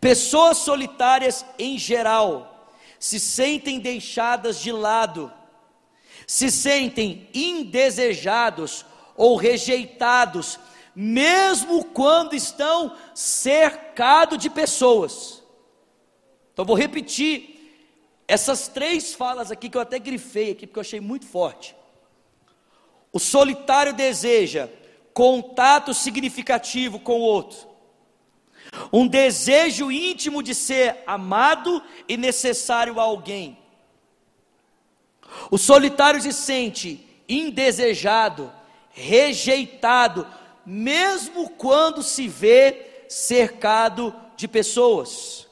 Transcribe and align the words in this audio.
Pessoas 0.00 0.58
solitárias 0.58 1.44
em 1.58 1.78
geral 1.78 2.70
se 2.98 3.18
sentem 3.18 3.80
deixadas 3.80 4.60
de 4.60 4.70
lado, 4.70 5.32
se 6.26 6.50
sentem 6.50 7.28
indesejados 7.34 8.86
ou 9.16 9.36
rejeitados, 9.36 10.58
mesmo 10.94 11.84
quando 11.86 12.34
estão 12.34 12.96
cercados 13.14 14.38
de 14.38 14.48
pessoas. 14.48 15.42
Então 16.52 16.64
vou 16.64 16.76
repetir 16.76 17.52
essas 18.28 18.68
três 18.68 19.14
falas 19.14 19.50
aqui 19.50 19.68
que 19.68 19.76
eu 19.76 19.82
até 19.82 19.98
grifei 19.98 20.52
aqui 20.52 20.66
porque 20.66 20.78
eu 20.78 20.82
achei 20.82 21.00
muito 21.00 21.26
forte. 21.26 21.74
O 23.12 23.18
solitário 23.18 23.92
deseja 23.92 24.68
contato 25.12 25.92
significativo 25.92 27.00
com 27.00 27.18
o 27.18 27.22
outro 27.22 27.71
um 28.92 29.06
desejo 29.06 29.92
íntimo 29.92 30.42
de 30.42 30.54
ser 30.54 31.02
amado 31.06 31.82
e 32.08 32.16
necessário 32.16 32.98
a 32.98 33.02
alguém. 33.02 33.58
O 35.50 35.58
solitário 35.58 36.20
se 36.20 36.32
sente 36.32 37.06
indesejado, 37.28 38.52
rejeitado, 38.90 40.26
mesmo 40.64 41.50
quando 41.50 42.02
se 42.02 42.28
vê 42.28 43.04
cercado 43.08 44.14
de 44.36 44.46
pessoas. 44.46 45.46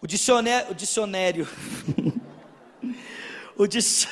O 0.00 0.06
dicionário, 0.06 0.70
o 0.70 0.74
dicionário, 0.74 1.48
o, 3.56 3.66
dic... 3.66 4.06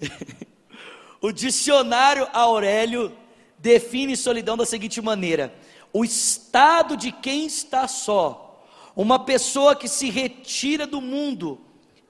o 1.20 1.30
dicionário 1.30 2.26
Aurélio 2.32 3.16
define 3.58 4.16
solidão 4.16 4.56
da 4.56 4.66
seguinte 4.66 5.00
maneira: 5.00 5.54
o 5.92 6.04
estado 6.04 6.96
de 6.96 7.12
quem 7.12 7.46
está 7.46 7.86
só, 7.86 8.64
uma 8.96 9.18
pessoa 9.18 9.76
que 9.76 9.88
se 9.88 10.10
retira 10.10 10.86
do 10.86 11.00
mundo, 11.00 11.60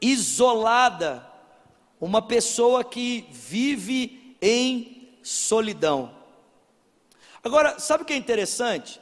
isolada, 0.01 1.27
uma 2.01 2.23
pessoa 2.23 2.85
que 2.85 3.27
vive 3.31 4.37
em 4.41 5.09
solidão. 5.23 6.15
Agora, 7.43 7.79
sabe 7.79 8.03
o 8.03 8.07
que 8.07 8.13
é 8.13 8.17
interessante? 8.17 9.01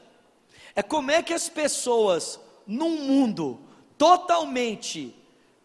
É 0.75 0.83
como 0.83 1.11
é 1.11 1.23
que 1.23 1.35
as 1.35 1.49
pessoas 1.49 2.41
num 2.67 3.05
mundo 3.07 3.61
totalmente 3.99 5.15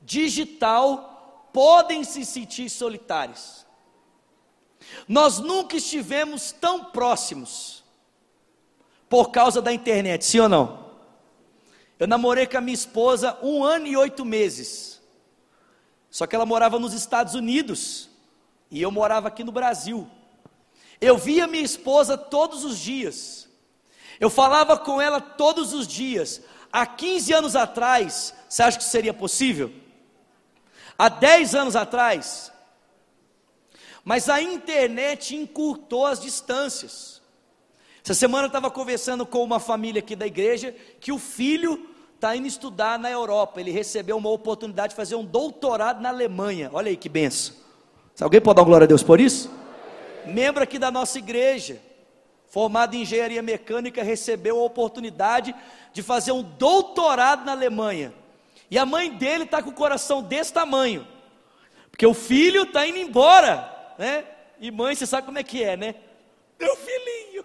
digital 0.02 1.50
podem 1.54 2.04
se 2.04 2.26
sentir 2.26 2.70
solitárias. 2.70 3.66
Nós 5.08 5.40
nunca 5.40 5.78
estivemos 5.78 6.52
tão 6.52 6.86
próximos 6.86 7.85
por 9.10 9.32
causa 9.32 9.62
da 9.62 9.72
internet, 9.72 10.26
sim 10.26 10.40
ou 10.40 10.50
não? 10.50 10.86
Eu 11.98 12.08
namorei 12.08 12.46
com 12.46 12.58
a 12.58 12.62
minha 12.62 12.74
esposa 12.74 13.38
um 13.42 13.64
ano 13.64 13.88
e 13.88 13.96
oito 13.96 14.26
meses. 14.26 15.02
Só 16.10 16.26
que 16.26 16.36
ela 16.36 16.46
morava 16.46 16.80
nos 16.80 16.94
Estados 16.94 17.36
Unidos 17.36 18.10
e 18.70 18.82
eu 18.82 18.92
morava 18.92 19.28
aqui 19.28 19.44
no 19.44 19.52
Brasil. 19.52 20.10
Eu 21.00 21.18
via 21.18 21.48
minha 21.48 21.64
esposa 21.64 22.18
todos 22.18 22.64
os 22.64 22.80
dias. 22.80 23.48
Eu 24.20 24.30
falava 24.30 24.78
com 24.78 25.02
ela 25.02 25.20
todos 25.20 25.74
os 25.74 25.88
dias. 25.88 26.42
Há 26.72 26.86
15 26.86 27.34
anos 27.34 27.56
atrás, 27.56 28.34
você 28.50 28.64
acha 28.64 28.78
que 28.78 28.84
seria 28.84 29.14
possível? 29.14 29.72
Há 30.98 31.10
10 31.10 31.56
anos 31.56 31.76
atrás. 31.76 32.52
Mas 34.04 34.30
a 34.30 34.42
internet 34.42 35.36
encurtou 35.36 36.06
as 36.06 36.20
distâncias. 36.20 37.22
Essa 38.06 38.14
semana 38.14 38.44
eu 38.44 38.50
estava 38.50 38.70
conversando 38.70 39.26
com 39.26 39.44
uma 39.44 39.60
família 39.60 39.98
aqui 39.98 40.16
da 40.16 40.28
igreja 40.28 40.76
que 41.00 41.12
o 41.12 41.18
filho 41.18 41.90
está 42.14 42.36
indo 42.36 42.48
estudar 42.48 43.00
na 43.00 43.10
Europa. 43.10 43.60
Ele 43.60 43.72
recebeu 43.72 44.16
uma 44.16 44.30
oportunidade 44.30 44.90
de 44.90 44.96
fazer 44.96 45.16
um 45.16 45.26
doutorado 45.26 46.04
na 46.04 46.10
Alemanha. 46.10 46.70
Olha 46.72 46.90
aí 46.90 46.98
que 46.98 47.10
benção. 47.10 47.56
Alguém 48.22 48.40
pode 48.40 48.58
dar 48.58 48.64
glória 48.64 48.86
a 48.86 48.88
Deus 48.88 49.02
por 49.02 49.20
isso? 49.20 49.52
Membro 50.24 50.62
aqui 50.62 50.78
da 50.78 50.92
nossa 50.92 51.18
igreja, 51.18 51.82
formado 52.48 52.96
em 52.96 53.02
engenharia 53.02 53.42
mecânica, 53.42 54.04
recebeu 54.04 54.60
a 54.60 54.66
oportunidade 54.66 55.56
de 55.92 56.04
fazer 56.04 56.32
um 56.32 56.44
doutorado 56.44 57.44
na 57.44 57.54
Alemanha. 57.54 58.14
E 58.70 58.78
a 58.78 58.86
mãe 58.86 59.12
dele 59.12 59.46
está 59.46 59.64
com 59.64 59.72
o 59.72 59.74
coração 59.74 60.22
desse 60.22 60.54
tamanho, 60.54 61.08
porque 61.90 62.06
o 62.06 62.14
filho 62.14 62.66
está 62.66 62.86
indo 62.86 63.00
embora, 63.00 63.96
né? 63.98 64.26
E 64.60 64.70
mãe, 64.70 64.94
você 64.94 65.08
sabe 65.08 65.26
como 65.26 65.40
é 65.40 65.44
que 65.44 65.64
é, 65.64 65.76
né? 65.76 65.96
Meu 66.60 66.76
filhinho, 66.76 67.44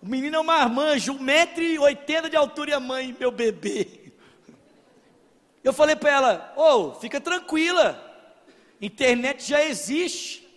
o 0.00 0.06
menino 0.06 0.36
é 0.36 0.40
um 0.40 0.44
marmanjo, 0.44 1.14
1,80m 1.14 2.28
de 2.28 2.36
altura 2.36 2.70
e 2.70 2.74
a 2.74 2.80
mãe, 2.80 3.16
meu 3.18 3.30
bebê. 3.30 4.12
Eu 5.62 5.72
falei 5.72 5.96
para 5.96 6.10
ela: 6.10 6.54
Ô, 6.56 6.62
oh, 6.62 6.94
fica 6.94 7.20
tranquila, 7.20 8.00
internet 8.80 9.44
já 9.44 9.62
existe. 9.64 10.48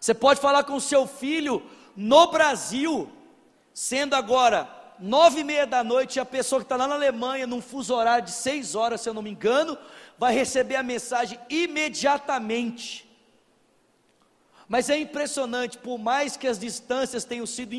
Você 0.00 0.14
pode 0.14 0.40
falar 0.40 0.64
com 0.64 0.74
o 0.74 0.80
seu 0.80 1.06
filho 1.06 1.62
no 1.94 2.30
Brasil, 2.30 3.10
sendo 3.74 4.14
agora 4.14 4.68
nove 4.98 5.40
e 5.40 5.44
meia 5.44 5.66
da 5.66 5.84
noite, 5.84 6.18
a 6.18 6.24
pessoa 6.24 6.60
que 6.60 6.64
está 6.64 6.76
lá 6.76 6.88
na 6.88 6.94
Alemanha, 6.94 7.46
num 7.46 7.60
fuso 7.60 7.94
horário 7.94 8.24
de 8.24 8.32
seis 8.32 8.74
horas, 8.74 9.00
se 9.00 9.08
eu 9.08 9.14
não 9.14 9.22
me 9.22 9.30
engano, 9.30 9.76
vai 10.18 10.32
receber 10.34 10.76
a 10.76 10.82
mensagem 10.82 11.38
imediatamente. 11.50 13.05
Mas 14.68 14.90
é 14.90 14.98
impressionante, 14.98 15.78
por 15.78 15.96
mais 15.96 16.36
que 16.36 16.48
as 16.48 16.58
distâncias 16.58 17.24
tenham 17.24 17.46
sido 17.46 17.74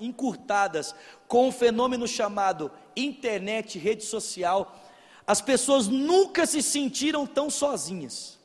encurtadas 0.00 0.94
com 1.28 1.48
um 1.48 1.52
fenômeno 1.52 2.08
chamado 2.08 2.70
internet, 2.96 3.78
rede 3.78 4.04
social, 4.04 4.80
as 5.26 5.40
pessoas 5.40 5.86
nunca 5.86 6.46
se 6.46 6.62
sentiram 6.62 7.26
tão 7.26 7.50
sozinhas. 7.50 8.38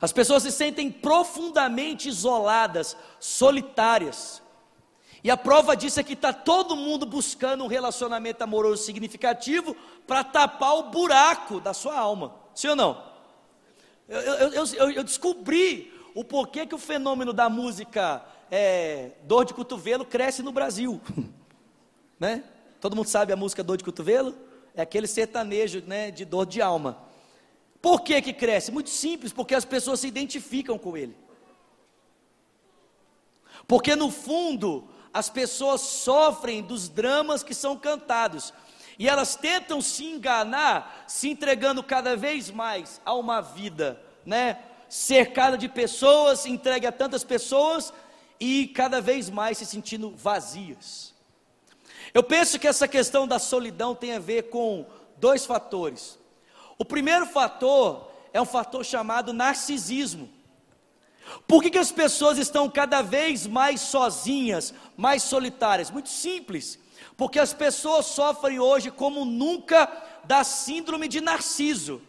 As 0.00 0.12
pessoas 0.12 0.42
se 0.42 0.52
sentem 0.52 0.90
profundamente 0.90 2.08
isoladas, 2.08 2.96
solitárias. 3.18 4.42
E 5.24 5.30
a 5.30 5.36
prova 5.36 5.76
disso 5.76 5.98
é 5.98 6.04
que 6.04 6.12
está 6.12 6.32
todo 6.32 6.76
mundo 6.76 7.06
buscando 7.06 7.64
um 7.64 7.68
relacionamento 7.68 8.42
amoroso 8.42 8.84
significativo 8.84 9.74
para 10.06 10.22
tapar 10.22 10.74
o 10.74 10.90
buraco 10.90 11.60
da 11.60 11.72
sua 11.72 11.98
alma. 11.98 12.34
Sim 12.54 12.68
ou 12.68 12.76
não? 12.76 13.15
Eu, 14.08 14.20
eu, 14.20 14.64
eu, 14.64 14.90
eu 14.90 15.04
descobri 15.04 15.92
o 16.14 16.24
porquê 16.24 16.66
que 16.66 16.74
o 16.74 16.78
fenômeno 16.78 17.32
da 17.32 17.48
música 17.48 18.24
é, 18.50 19.12
dor 19.24 19.44
de 19.44 19.52
cotovelo 19.52 20.04
cresce 20.04 20.42
no 20.42 20.52
Brasil. 20.52 21.00
né? 22.18 22.44
Todo 22.80 22.94
mundo 22.94 23.08
sabe 23.08 23.32
a 23.32 23.36
música 23.36 23.64
dor 23.64 23.76
de 23.76 23.84
cotovelo? 23.84 24.36
É 24.74 24.82
aquele 24.82 25.06
sertanejo 25.06 25.82
né, 25.86 26.10
de 26.10 26.24
dor 26.24 26.46
de 26.46 26.62
alma. 26.62 27.02
Por 27.82 28.02
que, 28.02 28.20
que 28.22 28.32
cresce? 28.32 28.70
Muito 28.70 28.90
simples, 28.90 29.32
porque 29.32 29.54
as 29.54 29.64
pessoas 29.64 30.00
se 30.00 30.06
identificam 30.06 30.78
com 30.78 30.96
ele. 30.96 31.16
Porque 33.66 33.96
no 33.96 34.10
fundo, 34.10 34.88
as 35.12 35.28
pessoas 35.28 35.80
sofrem 35.80 36.62
dos 36.62 36.88
dramas 36.88 37.42
que 37.42 37.54
são 37.54 37.76
cantados. 37.76 38.52
E 38.98 39.08
elas 39.08 39.36
tentam 39.36 39.80
se 39.80 40.04
enganar, 40.04 41.04
se 41.06 41.28
entregando 41.28 41.82
cada 41.82 42.16
vez 42.16 42.50
mais 42.50 43.00
a 43.04 43.14
uma 43.14 43.40
vida, 43.40 44.00
né, 44.24 44.58
cercada 44.88 45.58
de 45.58 45.68
pessoas, 45.68 46.46
entregue 46.46 46.86
a 46.86 46.92
tantas 46.92 47.22
pessoas 47.22 47.92
e 48.40 48.68
cada 48.68 49.00
vez 49.00 49.28
mais 49.28 49.58
se 49.58 49.66
sentindo 49.66 50.10
vazias. 50.16 51.14
Eu 52.14 52.22
penso 52.22 52.58
que 52.58 52.66
essa 52.66 52.88
questão 52.88 53.28
da 53.28 53.38
solidão 53.38 53.94
tem 53.94 54.14
a 54.14 54.18
ver 54.18 54.44
com 54.44 54.86
dois 55.18 55.44
fatores. 55.44 56.18
O 56.78 56.84
primeiro 56.84 57.26
fator 57.26 58.10
é 58.32 58.40
um 58.40 58.46
fator 58.46 58.84
chamado 58.84 59.32
narcisismo. 59.32 60.30
Por 61.46 61.62
que, 61.62 61.70
que 61.70 61.78
as 61.78 61.90
pessoas 61.90 62.38
estão 62.38 62.70
cada 62.70 63.02
vez 63.02 63.46
mais 63.46 63.80
sozinhas, 63.80 64.72
mais 64.96 65.22
solitárias? 65.22 65.90
Muito 65.90 66.08
simples 66.08 66.78
porque 67.16 67.38
as 67.38 67.54
pessoas 67.54 68.06
sofrem 68.06 68.60
hoje 68.60 68.90
como 68.90 69.24
nunca 69.24 69.90
da 70.24 70.44
síndrome 70.44 71.08
de 71.08 71.20
Narciso. 71.20 72.02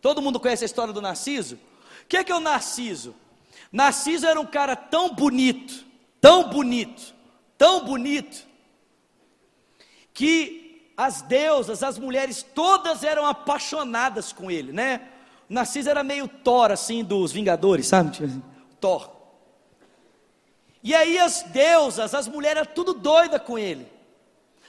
Todo 0.00 0.20
mundo 0.20 0.38
conhece 0.38 0.64
a 0.64 0.66
história 0.66 0.92
do 0.92 1.00
Narciso? 1.00 1.58
O 2.04 2.06
que 2.08 2.16
é, 2.16 2.24
que 2.24 2.32
é 2.32 2.34
o 2.34 2.40
Narciso? 2.40 3.14
Narciso 3.70 4.26
era 4.26 4.38
um 4.38 4.46
cara 4.46 4.76
tão 4.76 5.14
bonito, 5.14 5.84
tão 6.20 6.50
bonito, 6.50 7.14
tão 7.56 7.84
bonito, 7.84 8.46
que 10.12 10.92
as 10.96 11.22
deusas, 11.22 11.82
as 11.82 11.98
mulheres, 11.98 12.42
todas 12.54 13.02
eram 13.02 13.24
apaixonadas 13.24 14.32
com 14.32 14.50
ele, 14.50 14.72
né? 14.72 15.08
Narciso 15.48 15.88
era 15.88 16.04
meio 16.04 16.28
Thor, 16.28 16.70
assim, 16.70 17.02
dos 17.02 17.32
Vingadores, 17.32 17.86
sabe? 17.86 18.10
Tipo 18.10 18.24
assim, 18.26 18.42
Thor. 18.78 19.10
E 20.82 20.94
aí 20.94 21.18
as 21.18 21.42
deusas, 21.44 22.14
as 22.14 22.28
mulheres, 22.28 22.68
tudo 22.74 22.92
doida 22.92 23.38
com 23.38 23.58
ele. 23.58 23.86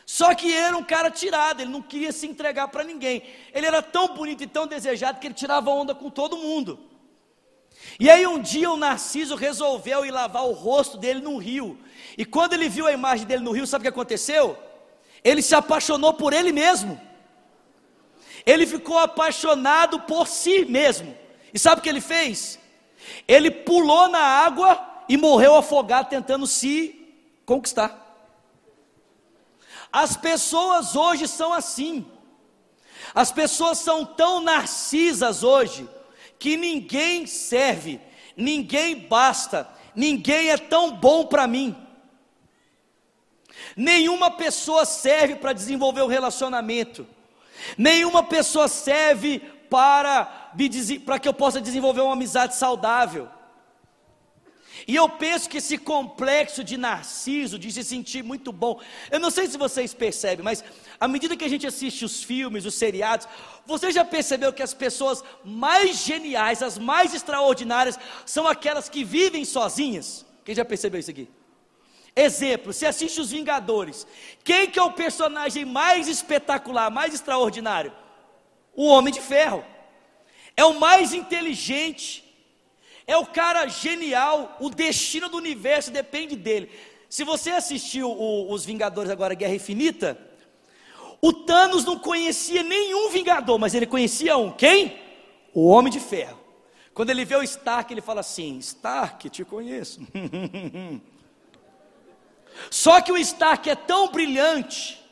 Só 0.06 0.34
que 0.36 0.54
era 0.54 0.76
um 0.76 0.84
cara 0.84 1.10
tirado, 1.10 1.62
ele 1.62 1.72
não 1.72 1.82
queria 1.82 2.12
se 2.12 2.28
entregar 2.28 2.68
para 2.68 2.84
ninguém. 2.84 3.24
Ele 3.54 3.66
era 3.66 3.82
tão 3.82 4.10
bonito 4.10 4.44
e 4.44 4.48
tão 4.48 4.68
desejado 4.68 5.20
que 5.20 5.28
ele 5.28 5.34
tirava 5.34 5.70
onda 5.70 5.96
com 5.96 6.10
todo 6.10 6.38
mundo. 6.38 6.80
E 8.00 8.10
aí 8.10 8.26
um 8.26 8.40
dia 8.40 8.70
o 8.72 8.78
Narciso 8.78 9.36
resolveu 9.36 10.06
ir 10.06 10.12
lavar 10.12 10.46
o 10.46 10.52
rosto 10.52 10.98
dele 10.98 11.22
no 11.22 11.38
rio. 11.38 11.80
E 12.18 12.26
quando 12.26 12.54
ele 12.54 12.68
viu 12.68 12.88
a 12.88 12.92
imagem 12.92 13.26
dele 13.26 13.44
no 13.44 13.52
rio, 13.52 13.66
sabe 13.66 13.82
o 13.82 13.84
que 13.84 13.90
aconteceu? 13.90 14.58
Ele 15.24 15.42
se 15.42 15.56
apaixonou 15.56 16.14
por 16.14 16.34
ele 16.34 16.52
mesmo. 16.52 17.00
Ele 18.46 18.68
ficou 18.68 18.98
apaixonado 18.98 20.02
por 20.02 20.28
si 20.28 20.66
mesmo. 20.66 21.16
E 21.54 21.60
sabe 21.60 21.80
o 21.80 21.84
que 21.84 21.90
ele 21.90 22.02
fez? 22.02 22.60
Ele 23.28 23.50
pulou 23.50 24.10
na 24.10 24.20
água 24.20 25.06
e 25.08 25.16
morreu 25.16 25.56
afogado 25.56 26.10
tentando 26.10 26.46
se 26.46 27.16
conquistar. 27.46 28.03
As 29.94 30.18
pessoas 30.18 30.96
hoje 30.96 31.28
são 31.28 31.54
assim. 31.54 32.04
As 33.14 33.32
pessoas 33.32 33.78
são 33.78 34.04
tão 34.04 34.42
narcisas 34.42 35.44
hoje 35.44 35.88
que 36.40 36.58
ninguém 36.58 37.28
serve, 37.28 38.02
ninguém 38.36 38.96
basta, 38.96 39.70
ninguém 39.96 40.50
é 40.50 40.58
tão 40.58 40.92
bom 40.92 41.28
para 41.28 41.46
mim. 41.46 41.78
Nenhuma 43.78 44.32
pessoa 44.32 44.84
serve 44.84 45.36
para 45.36 45.54
desenvolver 45.54 46.02
um 46.02 46.08
relacionamento. 46.08 47.08
Nenhuma 47.78 48.24
pessoa 48.24 48.68
serve 48.68 49.40
para, 49.70 50.26
para 51.06 51.20
que 51.20 51.28
eu 51.28 51.34
possa 51.34 51.62
desenvolver 51.62 52.02
uma 52.02 52.14
amizade 52.14 52.56
saudável. 52.56 53.30
E 54.88 54.96
eu 54.96 55.08
penso 55.08 55.50
que 55.50 55.58
esse 55.58 55.78
complexo 55.78 56.64
de 56.64 56.78
narciso, 56.78 57.58
de 57.58 57.72
se 57.72 57.84
sentir 57.84 58.24
muito 58.24 58.52
bom, 58.52 58.82
eu 59.10 59.20
não 59.20 59.32
sei 59.32 59.48
se 59.48 59.58
vocês 59.58 59.94
percebem, 59.94 60.44
mas 60.44 60.64
à 61.00 61.08
medida 61.08 61.38
que 61.38 61.46
a 61.46 61.50
gente 61.50 61.66
assiste 61.66 62.04
os 62.04 62.24
filmes, 62.24 62.66
os 62.66 62.76
seriados, 62.76 63.28
você 63.66 63.92
já 63.92 64.04
percebeu 64.04 64.52
que 64.52 64.64
as 64.64 64.74
pessoas 64.74 65.24
mais 65.44 66.04
geniais, 66.04 66.62
as 66.62 66.78
mais 66.78 67.14
extraordinárias, 67.14 67.98
são 68.26 68.48
aquelas 68.48 68.90
que 68.90 69.04
vivem 69.04 69.46
sozinhas? 69.46 70.26
Quem 70.44 70.54
já 70.54 70.66
percebeu 70.66 71.00
isso 71.00 71.12
aqui? 71.12 71.30
Exemplo, 72.16 72.72
você 72.72 72.86
assiste 72.86 73.20
Os 73.20 73.32
Vingadores. 73.32 74.06
Quem 74.44 74.70
que 74.70 74.78
é 74.78 74.84
o 74.84 74.92
personagem 74.92 75.66
mais 75.66 76.08
espetacular, 76.08 76.92
mais 76.92 77.14
extraordinário? 77.14 77.92
O 78.76 78.86
Homem 78.86 79.14
de 79.14 79.20
Ferro. 79.20 79.66
É 80.56 80.64
o 80.64 80.80
mais 80.80 81.14
inteligente, 81.14 82.23
é 83.06 83.18
o 83.18 83.26
cara 83.26 83.68
genial, 83.68 84.58
o 84.60 84.70
destino 84.70 85.30
do 85.30 85.38
universo 85.38 85.92
depende 85.92 86.36
dele. 86.36 86.70
Se 87.10 87.24
você 87.24 87.52
assistiu 87.52 88.10
o, 88.10 88.52
os 88.52 88.66
Vingadores 88.66 89.12
agora, 89.12 89.36
Guerra 89.36 89.56
Infinita, 89.56 90.18
o 91.22 91.32
Thanos 91.32 91.86
não 91.86 92.00
conhecia 92.00 92.64
nenhum 92.64 93.10
Vingador, 93.10 93.60
mas 93.60 93.74
ele 93.74 93.86
conhecia 93.86 94.38
um. 94.38 94.52
Quem? 94.52 95.00
O 95.54 95.68
Homem 95.68 95.92
de 95.92 96.00
Ferro. 96.00 96.40
Quando 96.94 97.10
ele 97.10 97.26
vê 97.26 97.36
o 97.36 97.44
Stark, 97.44 97.94
ele 97.94 98.02
fala 98.02 98.22
assim: 98.22 98.58
Stark, 98.60 99.30
te 99.30 99.44
conheço. 99.44 100.02
Só 102.70 103.02
que 103.02 103.12
o 103.12 103.18
Stark 103.18 103.70
é 103.70 103.76
tão 103.76 104.10
brilhante 104.10 105.03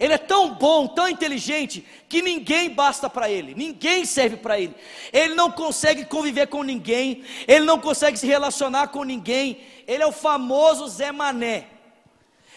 ele 0.00 0.14
é 0.14 0.18
tão 0.18 0.54
bom, 0.54 0.86
tão 0.86 1.06
inteligente, 1.06 1.84
que 2.08 2.22
ninguém 2.22 2.70
basta 2.70 3.10
para 3.10 3.30
ele, 3.30 3.54
ninguém 3.54 4.06
serve 4.06 4.38
para 4.38 4.58
ele. 4.58 4.74
Ele 5.12 5.34
não 5.34 5.50
consegue 5.50 6.06
conviver 6.06 6.46
com 6.46 6.62
ninguém, 6.62 7.22
ele 7.46 7.66
não 7.66 7.78
consegue 7.78 8.18
se 8.18 8.26
relacionar 8.26 8.88
com 8.88 9.04
ninguém. 9.04 9.60
Ele 9.86 10.02
é 10.02 10.06
o 10.06 10.10
famoso 10.12 10.88
Zé 10.88 11.12
Mané. 11.12 11.66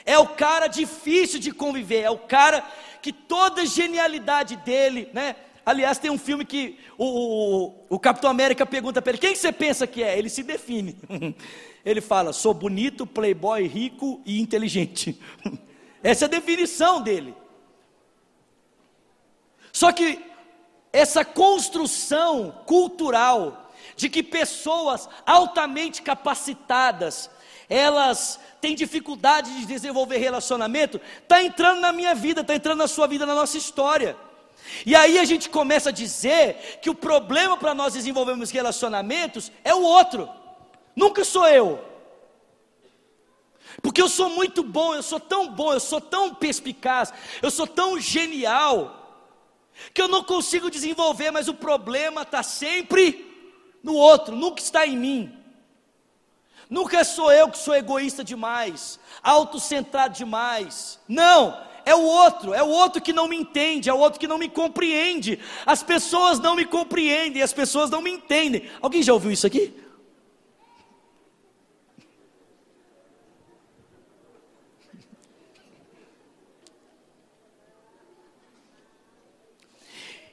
É 0.06 0.18
o 0.18 0.30
cara 0.30 0.68
difícil 0.68 1.38
de 1.38 1.52
conviver, 1.52 2.04
é 2.04 2.10
o 2.10 2.18
cara 2.18 2.66
que 3.02 3.12
toda 3.12 3.66
genialidade 3.66 4.56
dele, 4.56 5.10
né? 5.14 5.36
Aliás, 5.66 5.98
tem 5.98 6.12
um 6.12 6.18
filme 6.18 6.46
que 6.46 6.78
o, 6.98 7.06
o, 7.06 7.96
o 7.96 8.00
Capitão 8.00 8.30
América 8.30 8.66
pergunta 8.66 9.02
para 9.02 9.12
ele: 9.12 9.20
quem 9.20 9.36
você 9.36 9.52
pensa 9.52 9.86
que 9.86 10.02
é? 10.02 10.18
Ele 10.18 10.30
se 10.30 10.44
define. 10.44 10.98
Ele 11.86 12.00
fala: 12.00 12.32
sou 12.32 12.54
bonito, 12.54 13.06
playboy, 13.06 13.68
rico 13.68 14.22
e 14.26 14.40
inteligente. 14.42 15.20
Essa 16.04 16.26
é 16.26 16.28
a 16.28 16.30
definição 16.30 17.02
dele. 17.02 17.34
Só 19.72 19.92
que 19.92 20.22
essa 20.92 21.26
construção 21.26 22.52
cultural 22.66 23.72
de 23.96 24.10
que 24.10 24.22
pessoas 24.22 25.10
altamente 25.26 26.02
capacitadas, 26.02 27.30
elas 27.70 28.40
têm 28.62 28.76
dificuldade 28.76 29.52
de 29.60 29.66
desenvolver 29.66 30.18
relacionamento, 30.18 31.00
está 31.22 31.42
entrando 31.42 31.80
na 31.80 31.92
minha 31.92 32.14
vida, 32.14 32.42
está 32.42 32.54
entrando 32.54 32.80
na 32.80 32.88
sua 32.88 33.08
vida, 33.08 33.26
na 33.26 33.34
nossa 33.34 33.58
história. 33.58 34.16
E 34.86 34.96
aí 34.96 35.18
a 35.18 35.26
gente 35.26 35.50
começa 35.50 35.90
a 35.90 35.94
dizer 35.94 36.80
que 36.82 36.90
o 36.90 36.96
problema 36.96 37.58
para 37.58 37.74
nós 37.74 37.94
desenvolvermos 37.94 38.52
relacionamentos 38.52 39.52
é 39.64 39.74
o 39.74 39.82
outro, 39.82 40.30
nunca 40.96 41.24
sou 41.24 41.48
eu. 41.48 41.93
Porque 43.84 44.02
eu 44.02 44.08
sou 44.08 44.30
muito 44.30 44.64
bom, 44.64 44.96
eu 44.96 45.04
sou 45.04 45.20
tão 45.20 45.50
bom, 45.50 45.74
eu 45.74 45.80
sou 45.80 46.00
tão 46.00 46.34
perspicaz, 46.34 47.14
eu 47.42 47.52
sou 47.52 47.68
tão 47.68 48.00
genial, 48.00 49.28
que 49.94 50.02
eu 50.02 50.08
não 50.08 50.24
consigo 50.24 50.72
desenvolver, 50.72 51.32
mas 51.32 51.50
o 51.50 51.54
problema 51.54 52.22
está 52.22 52.42
sempre 52.42 53.30
no 53.84 53.94
outro, 53.94 54.38
nunca 54.38 54.62
está 54.62 54.88
em 54.88 54.98
mim. 54.98 55.38
Nunca 56.70 57.04
sou 57.04 57.30
eu 57.30 57.50
que 57.50 57.58
sou 57.58 57.76
egoísta 57.76 58.24
demais, 58.24 58.98
autocentrado 59.22 60.16
demais. 60.16 60.98
Não, 61.06 61.62
é 61.84 61.94
o 61.94 62.04
outro, 62.04 62.54
é 62.54 62.64
o 62.64 62.70
outro 62.70 63.02
que 63.02 63.12
não 63.12 63.28
me 63.28 63.36
entende, 63.36 63.90
é 63.90 63.94
o 63.94 64.00
outro 64.00 64.18
que 64.18 64.30
não 64.30 64.38
me 64.38 64.48
compreende. 64.48 65.38
As 65.66 65.84
pessoas 65.84 66.40
não 66.40 66.56
me 66.56 66.66
compreendem, 66.66 67.42
as 67.42 67.52
pessoas 67.52 67.90
não 67.90 68.02
me 68.02 68.12
entendem. 68.12 68.70
Alguém 68.82 69.04
já 69.04 69.12
ouviu 69.14 69.32
isso 69.32 69.46
aqui? 69.46 69.83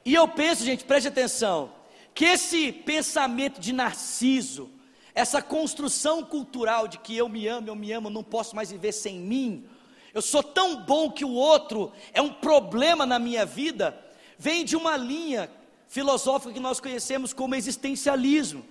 E 0.05 0.15
eu 0.15 0.27
penso, 0.27 0.65
gente, 0.65 0.85
preste 0.85 1.09
atenção, 1.09 1.73
que 2.15 2.25
esse 2.25 2.73
pensamento 2.73 3.61
de 3.61 3.73
narciso, 3.73 4.71
essa 5.15 5.43
construção 5.43 6.25
cultural 6.25 6.89
de 6.89 6.99
que 6.99 7.17
eu 7.17 7.29
me 7.29 7.47
amo, 7.47 7.69
eu 7.69 7.75
me 7.75 7.93
amo, 7.93 8.11
não 8.11 8.25
posso 8.25 8.57
mais 8.57 8.71
viver 8.71 8.93
sem 8.93 9.19
mim, 9.19 9.67
eu 10.13 10.23
sou 10.23 10.43
tão 10.43 10.83
bom 10.83 11.11
que 11.11 11.25
o 11.25 11.33
outro 11.33 11.93
é 12.13 12.21
um 12.21 12.33
problema 12.33 13.07
na 13.07 13.19
minha 13.19 13.47
vida, 13.47 13.99
vem 14.39 14.65
de 14.65 14.77
uma 14.77 14.97
linha 14.97 15.51
filosófica 15.89 16.53
que 16.53 16.61
nós 16.61 16.81
conhecemos 16.81 17.33
como 17.33 17.55
existencialismo. 17.55 18.65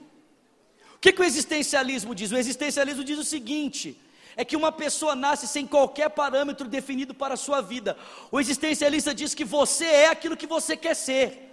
O 0.95 0.99
que, 0.99 1.13
que 1.13 1.21
o 1.21 1.23
existencialismo 1.23 2.13
diz? 2.13 2.31
O 2.31 2.37
existencialismo 2.37 3.03
diz 3.03 3.17
o 3.17 3.23
seguinte: 3.23 3.97
é 4.39 4.45
que 4.45 4.55
uma 4.55 4.71
pessoa 4.71 5.17
nasce 5.17 5.45
sem 5.45 5.67
qualquer 5.67 6.09
parâmetro 6.11 6.65
definido 6.65 7.13
para 7.13 7.33
a 7.33 7.37
sua 7.37 7.59
vida. 7.59 7.97
O 8.31 8.39
existencialista 8.39 9.13
diz 9.13 9.35
que 9.35 9.43
você 9.43 9.83
é 9.83 10.07
aquilo 10.07 10.37
que 10.37 10.47
você 10.47 10.77
quer 10.77 10.95
ser. 10.95 11.51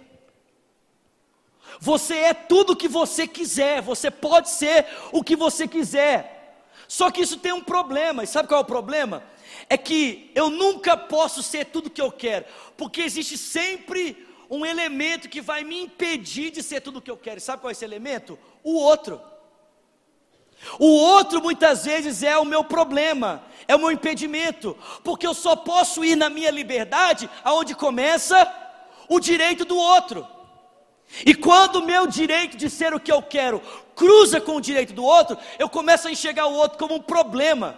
Você 1.81 2.15
é 2.15 2.33
tudo 2.33 2.71
o 2.71 2.75
que 2.77 2.87
você 2.87 3.27
quiser, 3.27 3.81
você 3.81 4.09
pode 4.09 4.49
ser 4.49 4.85
o 5.11 5.21
que 5.21 5.35
você 5.35 5.67
quiser. 5.67 6.63
Só 6.87 7.11
que 7.11 7.19
isso 7.19 7.37
tem 7.37 7.51
um 7.51 7.61
problema, 7.61 8.23
e 8.23 8.27
sabe 8.27 8.47
qual 8.47 8.61
é 8.61 8.63
o 8.63 8.65
problema? 8.65 9.21
É 9.69 9.77
que 9.77 10.31
eu 10.33 10.49
nunca 10.49 10.95
posso 10.95 11.43
ser 11.43 11.65
tudo 11.65 11.87
o 11.87 11.91
que 11.91 12.01
eu 12.01 12.09
quero, 12.09 12.45
porque 12.77 13.01
existe 13.01 13.37
sempre 13.37 14.25
um 14.49 14.65
elemento 14.65 15.27
que 15.27 15.41
vai 15.41 15.65
me 15.65 15.77
impedir 15.77 16.51
de 16.51 16.63
ser 16.63 16.79
tudo 16.79 16.99
o 16.99 17.01
que 17.01 17.11
eu 17.11 17.17
quero. 17.17 17.39
E 17.39 17.41
sabe 17.41 17.61
qual 17.61 17.69
é 17.69 17.73
esse 17.73 17.83
elemento? 17.83 18.39
O 18.63 18.77
outro. 18.77 19.21
O 20.79 20.87
outro 20.87 21.41
muitas 21.41 21.85
vezes 21.85 22.23
é 22.23 22.37
o 22.37 22.45
meu 22.45 22.63
problema, 22.63 23.43
é 23.67 23.75
o 23.75 23.79
meu 23.79 23.91
impedimento, 23.91 24.77
porque 25.03 25.25
eu 25.25 25.33
só 25.33 25.55
posso 25.55 26.03
ir 26.03 26.15
na 26.15 26.29
minha 26.29 26.51
liberdade 26.51 27.29
aonde 27.43 27.75
começa 27.75 28.51
o 29.07 29.19
direito 29.19 29.65
do 29.65 29.77
outro. 29.77 30.27
E 31.25 31.33
quando 31.33 31.77
o 31.77 31.85
meu 31.85 32.05
direito 32.05 32.57
de 32.57 32.69
ser 32.69 32.93
o 32.93 32.99
que 32.99 33.11
eu 33.11 33.21
quero 33.21 33.61
cruza 33.95 34.39
com 34.41 34.57
o 34.57 34.61
direito 34.61 34.93
do 34.93 35.03
outro, 35.03 35.37
eu 35.57 35.69
começo 35.69 36.07
a 36.07 36.11
enxergar 36.11 36.47
o 36.47 36.53
outro 36.53 36.77
como 36.77 36.95
um 36.95 37.01
problema. 37.01 37.75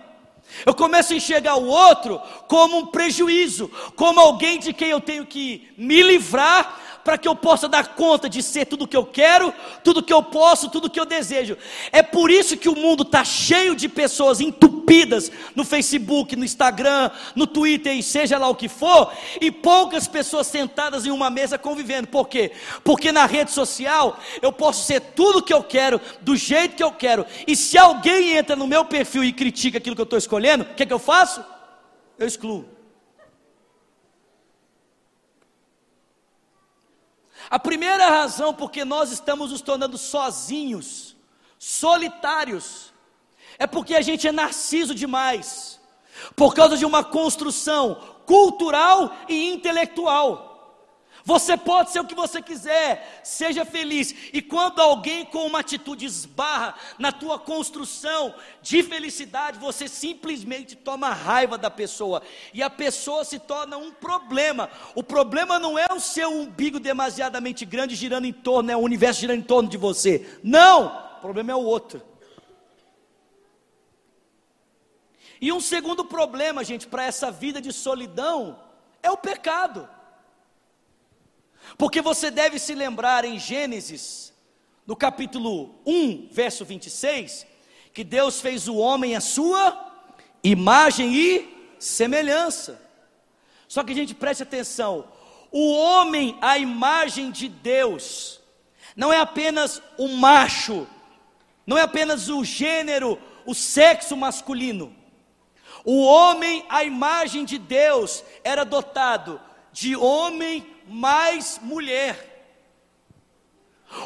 Eu 0.65 0.73
começo 0.73 1.13
a 1.13 1.15
enxergar 1.15 1.55
o 1.55 1.67
outro 1.67 2.19
como 2.47 2.77
um 2.77 2.85
prejuízo, 2.87 3.69
como 3.95 4.19
alguém 4.19 4.59
de 4.59 4.73
quem 4.73 4.89
eu 4.89 4.99
tenho 4.99 5.25
que 5.25 5.71
me 5.77 6.01
livrar 6.01 6.88
para 7.03 7.17
que 7.17 7.27
eu 7.27 7.35
possa 7.35 7.67
dar 7.67 7.95
conta 7.95 8.29
de 8.29 8.41
ser 8.43 8.65
tudo 8.65 8.87
que 8.87 8.97
eu 8.97 9.05
quero, 9.05 9.53
tudo 9.83 10.03
que 10.03 10.13
eu 10.13 10.21
posso, 10.21 10.69
tudo 10.69 10.89
que 10.89 10.99
eu 10.99 11.05
desejo. 11.05 11.57
É 11.91 12.01
por 12.01 12.29
isso 12.29 12.57
que 12.57 12.69
o 12.69 12.75
mundo 12.75 13.03
está 13.03 13.23
cheio 13.23 13.75
de 13.75 13.87
pessoas 13.87 14.39
entupidas 14.39 15.31
no 15.55 15.63
Facebook, 15.63 16.35
no 16.35 16.45
Instagram, 16.45 17.11
no 17.35 17.47
Twitter 17.47 17.93
e 17.93 18.03
seja 18.03 18.37
lá 18.37 18.47
o 18.49 18.55
que 18.55 18.67
for, 18.67 19.11
e 19.39 19.51
poucas 19.51 20.07
pessoas 20.07 20.47
sentadas 20.47 21.05
em 21.05 21.11
uma 21.11 21.29
mesa 21.29 21.57
convivendo. 21.57 22.07
Por 22.07 22.27
quê? 22.27 22.51
Porque 22.83 23.11
na 23.11 23.25
rede 23.25 23.51
social 23.51 24.19
eu 24.41 24.51
posso 24.51 24.85
ser 24.85 24.99
tudo 24.99 25.43
que 25.43 25.53
eu 25.53 25.63
quero, 25.63 25.99
do 26.21 26.35
jeito 26.35 26.75
que 26.75 26.83
eu 26.83 26.91
quero, 26.91 27.25
e 27.47 27.55
se 27.55 27.77
alguém 27.77 28.37
entra 28.37 28.55
no 28.55 28.67
meu 28.67 28.85
perfil 28.85 29.23
e 29.23 29.33
critica 29.33 29.77
aquilo 29.77 29.95
que 29.95 30.01
eu 30.01 30.03
estou 30.03 30.19
escolhendo, 30.19 30.63
o 30.63 30.75
que, 30.75 30.83
é 30.83 30.85
que 30.85 30.93
eu 30.93 30.99
faço? 30.99 31.43
Eu 32.17 32.27
excluo. 32.27 32.78
A 37.49 37.57
primeira 37.57 38.07
razão 38.09 38.53
porque 38.53 38.85
nós 38.85 39.11
estamos 39.11 39.51
nos 39.51 39.61
tornando 39.61 39.97
sozinhos, 39.97 41.15
solitários, 41.57 42.93
é 43.57 43.65
porque 43.65 43.95
a 43.95 44.01
gente 44.01 44.27
é 44.27 44.31
narciso 44.31 44.93
demais, 44.93 45.79
por 46.35 46.53
causa 46.53 46.77
de 46.77 46.85
uma 46.85 47.03
construção 47.03 47.95
cultural 48.25 49.15
e 49.27 49.51
intelectual. 49.51 50.48
Você 51.29 51.55
pode 51.55 51.91
ser 51.91 51.99
o 51.99 52.05
que 52.05 52.15
você 52.15 52.41
quiser, 52.41 53.21
seja 53.23 53.63
feliz. 53.63 54.15
E 54.33 54.41
quando 54.41 54.79
alguém 54.79 55.23
com 55.23 55.45
uma 55.45 55.59
atitude 55.59 56.03
esbarra 56.03 56.73
na 56.97 57.11
tua 57.11 57.37
construção 57.37 58.33
de 58.63 58.81
felicidade, 58.81 59.59
você 59.59 59.87
simplesmente 59.87 60.75
toma 60.75 61.11
raiva 61.11 61.55
da 61.55 61.69
pessoa. 61.69 62.23
E 62.51 62.63
a 62.63 62.69
pessoa 62.69 63.23
se 63.23 63.37
torna 63.37 63.77
um 63.77 63.91
problema. 63.91 64.71
O 64.95 65.03
problema 65.03 65.59
não 65.59 65.77
é 65.77 65.85
o 65.93 65.99
seu 65.99 66.31
umbigo 66.31 66.79
demasiadamente 66.79 67.63
grande 67.63 67.93
girando 67.93 68.25
em 68.25 68.33
torno, 68.33 68.71
é 68.71 68.75
o 68.75 68.79
universo 68.79 69.19
girando 69.19 69.37
em 69.37 69.43
torno 69.43 69.69
de 69.69 69.77
você. 69.77 70.27
Não! 70.43 70.87
O 71.17 71.21
problema 71.21 71.51
é 71.51 71.55
o 71.55 71.63
outro. 71.63 72.01
E 75.39 75.53
um 75.53 75.59
segundo 75.59 76.03
problema, 76.03 76.63
gente, 76.63 76.87
para 76.87 77.05
essa 77.05 77.29
vida 77.29 77.61
de 77.61 77.71
solidão 77.71 78.59
é 79.03 79.11
o 79.11 79.17
pecado. 79.17 79.98
Porque 81.77 82.01
você 82.01 82.29
deve 82.31 82.59
se 82.59 82.73
lembrar 82.73 83.25
em 83.25 83.39
Gênesis, 83.39 84.33
no 84.85 84.95
capítulo 84.95 85.75
1, 85.85 86.29
verso 86.31 86.65
26, 86.65 87.45
que 87.93 88.03
Deus 88.03 88.41
fez 88.41 88.67
o 88.67 88.75
homem 88.75 89.15
à 89.15 89.21
sua 89.21 89.91
imagem 90.43 91.13
e 91.13 91.75
semelhança. 91.79 92.81
Só 93.67 93.83
que 93.83 93.91
a 93.91 93.95
gente 93.95 94.15
preste 94.15 94.43
atenção: 94.43 95.07
o 95.51 95.73
homem, 95.73 96.37
à 96.41 96.57
imagem 96.57 97.31
de 97.31 97.47
Deus, 97.47 98.39
não 98.95 99.13
é 99.13 99.19
apenas 99.19 99.81
o 99.97 100.07
macho, 100.07 100.87
não 101.65 101.77
é 101.77 101.81
apenas 101.81 102.29
o 102.29 102.43
gênero, 102.43 103.19
o 103.45 103.53
sexo 103.53 104.17
masculino. 104.17 104.95
O 105.85 106.03
homem, 106.03 106.65
à 106.67 106.83
imagem 106.83 107.45
de 107.45 107.57
Deus, 107.57 108.23
era 108.43 108.65
dotado 108.65 109.39
de 109.71 109.95
homem 109.95 110.67
mais 110.89 111.59
mulher. 111.61 112.27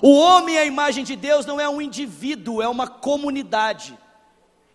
O 0.01 0.17
homem, 0.17 0.57
à 0.57 0.65
imagem 0.65 1.03
de 1.03 1.15
Deus, 1.15 1.45
não 1.45 1.59
é 1.59 1.67
um 1.67 1.81
indivíduo, 1.81 2.61
é 2.61 2.67
uma 2.67 2.87
comunidade. 2.87 3.97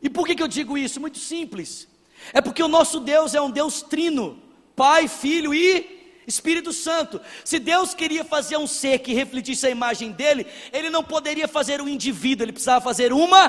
E 0.03 0.09
por 0.09 0.27
que, 0.27 0.35
que 0.35 0.43
eu 0.43 0.49
digo 0.49 0.77
isso? 0.77 1.01
Muito 1.01 1.19
simples. 1.19 1.89
É 2.33 2.41
porque 2.41 2.63
o 2.63 2.69
nosso 2.69 3.01
Deus 3.01 3.35
é 3.35 3.41
um 3.41 3.51
Deus 3.51 3.83
trino, 3.83 4.41
Pai, 4.77 5.09
Filho 5.09 5.55
e 5.55 5.99
Espírito 6.27 6.73
Santo. 6.73 7.21
Se 7.45 7.59
Deus 7.59 7.95
queria 7.95 8.25
fazer 8.25 8.57
um 8.59 8.67
ser 8.67 8.99
que 8.99 9.15
refletisse 9.15 9.67
a 9.67 9.71
imagem 9.71 10.13
dele, 10.13 10.47
ele 10.73 10.91
não 10.91 11.03
poderia 11.03 11.49
fazer 11.49 11.81
um 11.81 11.89
indivíduo, 11.89 12.45
ele 12.45 12.53
precisava 12.53 12.85
fazer 12.85 13.13
uma 13.13 13.49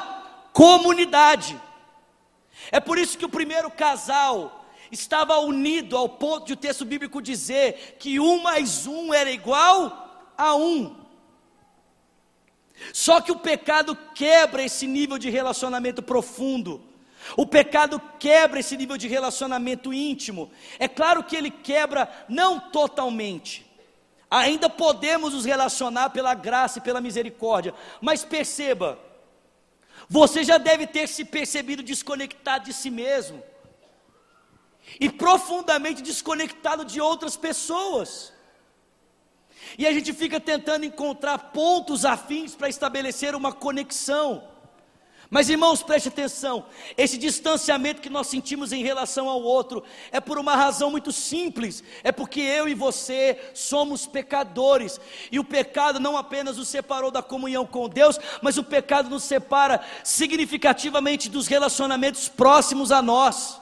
comunidade. 0.54 1.60
É 2.72 2.80
por 2.80 2.98
isso 2.98 3.18
que 3.18 3.26
o 3.26 3.30
primeiro 3.30 3.70
casal 3.70 4.59
estava 4.92 5.38
unido 5.40 5.96
ao 5.96 6.10
ponto 6.10 6.48
de 6.48 6.54
o 6.54 6.58
texto 6.58 6.86
bíblico 6.86 7.22
dizer 7.22 7.98
que 8.00 8.20
um 8.20 8.42
mais 8.42 8.88
um 8.88 9.14
era 9.14 9.32
igual 9.32 10.34
a 10.38 10.56
um. 10.56 10.96
Só 12.94 13.20
que 13.22 13.32
o 13.32 13.40
pecado 13.40 13.96
quebra 14.16 14.64
esse 14.64 14.88
nível 14.88 15.18
de 15.18 15.30
relacionamento 15.30 16.02
profundo. 16.02 16.82
O 17.36 17.46
pecado 17.46 18.02
quebra 18.18 18.60
esse 18.60 18.78
nível 18.78 18.98
de 18.98 19.08
relacionamento 19.08 19.94
íntimo. 19.94 20.50
É 20.80 20.88
claro 20.88 21.24
que 21.24 21.36
ele 21.36 21.52
quebra 21.52 22.10
não 22.28 22.60
totalmente. 22.60 23.66
Ainda 24.32 24.70
podemos 24.70 25.34
nos 25.34 25.46
relacionar 25.46 26.12
pela 26.12 26.34
graça 26.34 26.80
e 26.80 26.82
pela 26.82 27.02
misericórdia. 27.02 27.74
Mas 28.00 28.24
perceba, 28.24 28.98
você 30.08 30.44
já 30.44 30.58
deve 30.58 30.88
ter 30.88 31.08
se 31.08 31.26
percebido 31.26 31.84
desconectado 31.84 32.66
de 32.66 32.74
si 32.74 32.90
mesmo 32.90 33.44
e 35.00 35.10
profundamente 35.10 36.02
desconectado 36.02 36.86
de 36.86 37.02
outras 37.02 37.36
pessoas. 37.36 38.32
E 39.78 39.86
a 39.86 39.92
gente 39.92 40.14
fica 40.14 40.40
tentando 40.40 40.86
encontrar 40.86 41.38
pontos 41.38 42.06
afins 42.06 42.56
para 42.56 42.70
estabelecer 42.70 43.36
uma 43.36 43.52
conexão. 43.52 44.44
Mas 45.30 45.48
irmãos, 45.48 45.84
preste 45.84 46.08
atenção: 46.08 46.66
esse 46.98 47.18
distanciamento 47.18 48.02
que 48.02 48.10
nós 48.10 48.28
sentimos 48.28 48.72
em 48.72 48.84
relação 48.84 49.30
ao 49.30 49.42
outro 49.42 49.84
é 50.12 50.20
por 50.20 50.40
uma 50.40 50.56
razão 50.56 50.90
muito 50.90 51.12
simples, 51.12 51.84
é 52.04 52.12
porque 52.12 52.42
eu 52.42 52.68
e 52.68 52.74
você 52.74 53.52
somos 53.54 54.08
pecadores, 54.08 55.00
e 55.32 55.40
o 55.40 55.44
pecado 55.44 56.00
não 56.00 56.18
apenas 56.18 56.58
nos 56.58 56.68
separou 56.68 57.12
da 57.12 57.22
comunhão 57.22 57.66
com 57.66 57.88
Deus, 57.88 58.18
mas 58.42 58.58
o 58.58 58.64
pecado 58.64 59.10
nos 59.10 59.24
separa 59.24 59.82
significativamente 60.04 61.30
dos 61.30 61.46
relacionamentos 61.46 62.28
próximos 62.28 62.92
a 62.92 63.02
nós. 63.02 63.62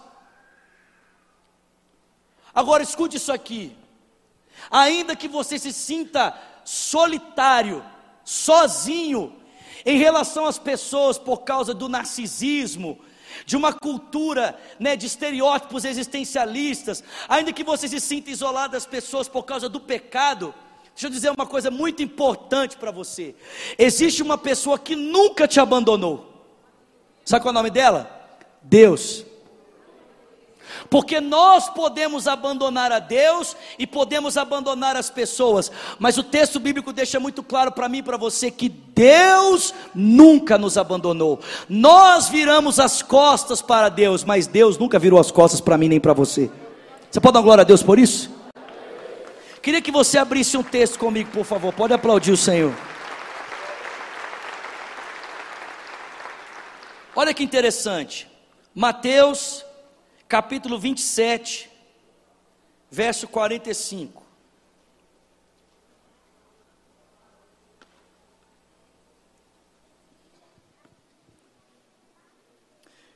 Agora 2.58 2.82
escute 2.82 3.18
isso 3.18 3.32
aqui. 3.32 3.78
Ainda 4.72 5.16
que 5.16 5.28
você 5.28 5.60
se 5.60 5.72
sinta 5.72 6.36
solitário, 6.66 7.86
sozinho, 8.26 9.32
em 9.86 10.00
relação 10.00 10.48
às 10.48 10.58
pessoas 10.58 11.20
por 11.20 11.44
causa 11.44 11.72
do 11.72 11.88
narcisismo, 11.88 12.98
de 13.46 13.56
uma 13.56 13.72
cultura 13.72 14.60
né, 14.80 14.96
de 14.96 15.06
estereótipos 15.06 15.86
existencialistas, 15.86 17.04
ainda 17.30 17.54
que 17.54 17.64
você 17.64 17.88
se 17.88 18.00
sinta 18.00 18.32
isolado 18.32 18.74
das 18.74 18.88
pessoas 18.88 19.28
por 19.28 19.44
causa 19.44 19.70
do 19.70 19.80
pecado, 19.80 20.52
deixa 20.96 21.06
eu 21.06 21.12
dizer 21.12 21.30
uma 21.30 21.46
coisa 21.46 21.70
muito 21.70 22.02
importante 22.02 22.76
para 22.76 22.90
você: 22.90 23.36
existe 23.78 24.24
uma 24.24 24.36
pessoa 24.36 24.80
que 24.80 24.96
nunca 24.96 25.48
te 25.48 25.60
abandonou, 25.60 26.44
sabe 27.24 27.44
qual 27.44 27.52
é 27.52 27.54
o 27.54 27.60
nome 27.62 27.70
dela? 27.70 28.10
Deus. 28.64 29.27
Porque 30.90 31.20
nós 31.20 31.70
podemos 31.70 32.28
abandonar 32.28 32.92
a 32.92 33.00
Deus 33.00 33.56
e 33.78 33.86
podemos 33.86 34.38
abandonar 34.38 34.96
as 34.96 35.10
pessoas, 35.10 35.72
mas 36.00 36.18
o 36.18 36.24
texto 36.24 36.60
bíblico 36.60 36.94
deixa 36.94 37.20
muito 37.20 37.44
claro 37.44 37.72
para 37.72 37.90
mim 37.90 38.00
e 38.00 38.04
para 38.04 38.18
você 38.18 38.50
que 38.52 38.70
Deus 38.70 39.74
nunca 39.94 40.58
nos 40.58 40.78
abandonou. 40.78 41.40
Nós 41.68 42.30
viramos 42.30 42.80
as 42.80 43.02
costas 43.02 43.62
para 43.62 43.90
Deus, 43.90 44.24
mas 44.24 44.48
Deus 44.48 44.78
nunca 44.78 44.98
virou 45.00 45.20
as 45.20 45.32
costas 45.32 45.62
para 45.62 45.78
mim 45.78 45.90
nem 45.90 46.00
para 46.00 46.14
você. 46.14 46.50
Você 47.10 47.20
pode 47.20 47.34
dar 47.34 47.42
glória 47.42 47.62
a 47.62 47.66
Deus 47.66 47.82
por 47.82 47.98
isso? 48.00 48.30
Queria 49.62 49.82
que 49.82 49.92
você 49.92 50.18
abrisse 50.18 50.56
um 50.56 50.64
texto 50.64 50.98
comigo, 50.98 51.30
por 51.32 51.44
favor. 51.44 51.74
Pode 51.74 51.94
aplaudir 51.94 52.32
o 52.32 52.38
Senhor. 52.38 52.74
Olha 57.16 57.34
que 57.34 57.44
interessante. 57.44 58.28
Mateus 58.74 59.66
capítulo 60.28 60.78
27, 60.78 61.70
verso 62.92 63.28
45. 63.28 64.24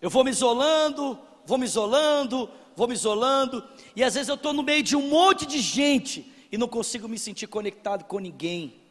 Eu 0.02 0.10
vou 0.10 0.24
me 0.24 0.32
isolando, 0.32 1.20
vou 1.46 1.58
me 1.58 1.66
isolando, 1.66 2.50
vou 2.76 2.88
me 2.88 2.94
isolando, 2.94 3.64
e 3.96 4.04
às 4.04 4.14
vezes 4.14 4.30
eu 4.30 4.36
estou 4.36 4.54
no 4.54 4.64
meio 4.64 4.82
de 4.82 4.96
um 4.96 5.10
monte 5.10 5.46
de 5.46 5.60
gente 5.60 6.34
e 6.52 6.58
não 6.58 6.68
consigo 6.68 7.08
me 7.08 7.20
sentir 7.20 7.48
conectado 7.48 8.06
com 8.06 8.20
ninguém. 8.20 8.82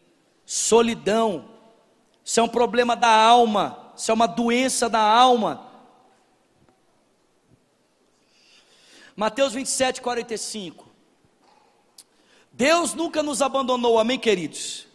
Solidão, 0.45 1.49
isso 2.25 2.39
é 2.39 2.43
um 2.43 2.49
problema 2.49 2.95
da 2.95 3.11
alma, 3.11 3.93
isso 3.97 4.11
é 4.11 4.15
uma 4.15 4.29
doença 4.29 4.89
da 4.89 5.01
alma. 5.01 5.70
Mateus 9.21 9.53
27, 9.53 10.01
45. 10.01 10.89
Deus 12.51 12.95
nunca 12.95 13.23
nos 13.23 13.43
abandonou, 13.43 13.99
amém, 13.99 14.19
queridos? 14.19 14.87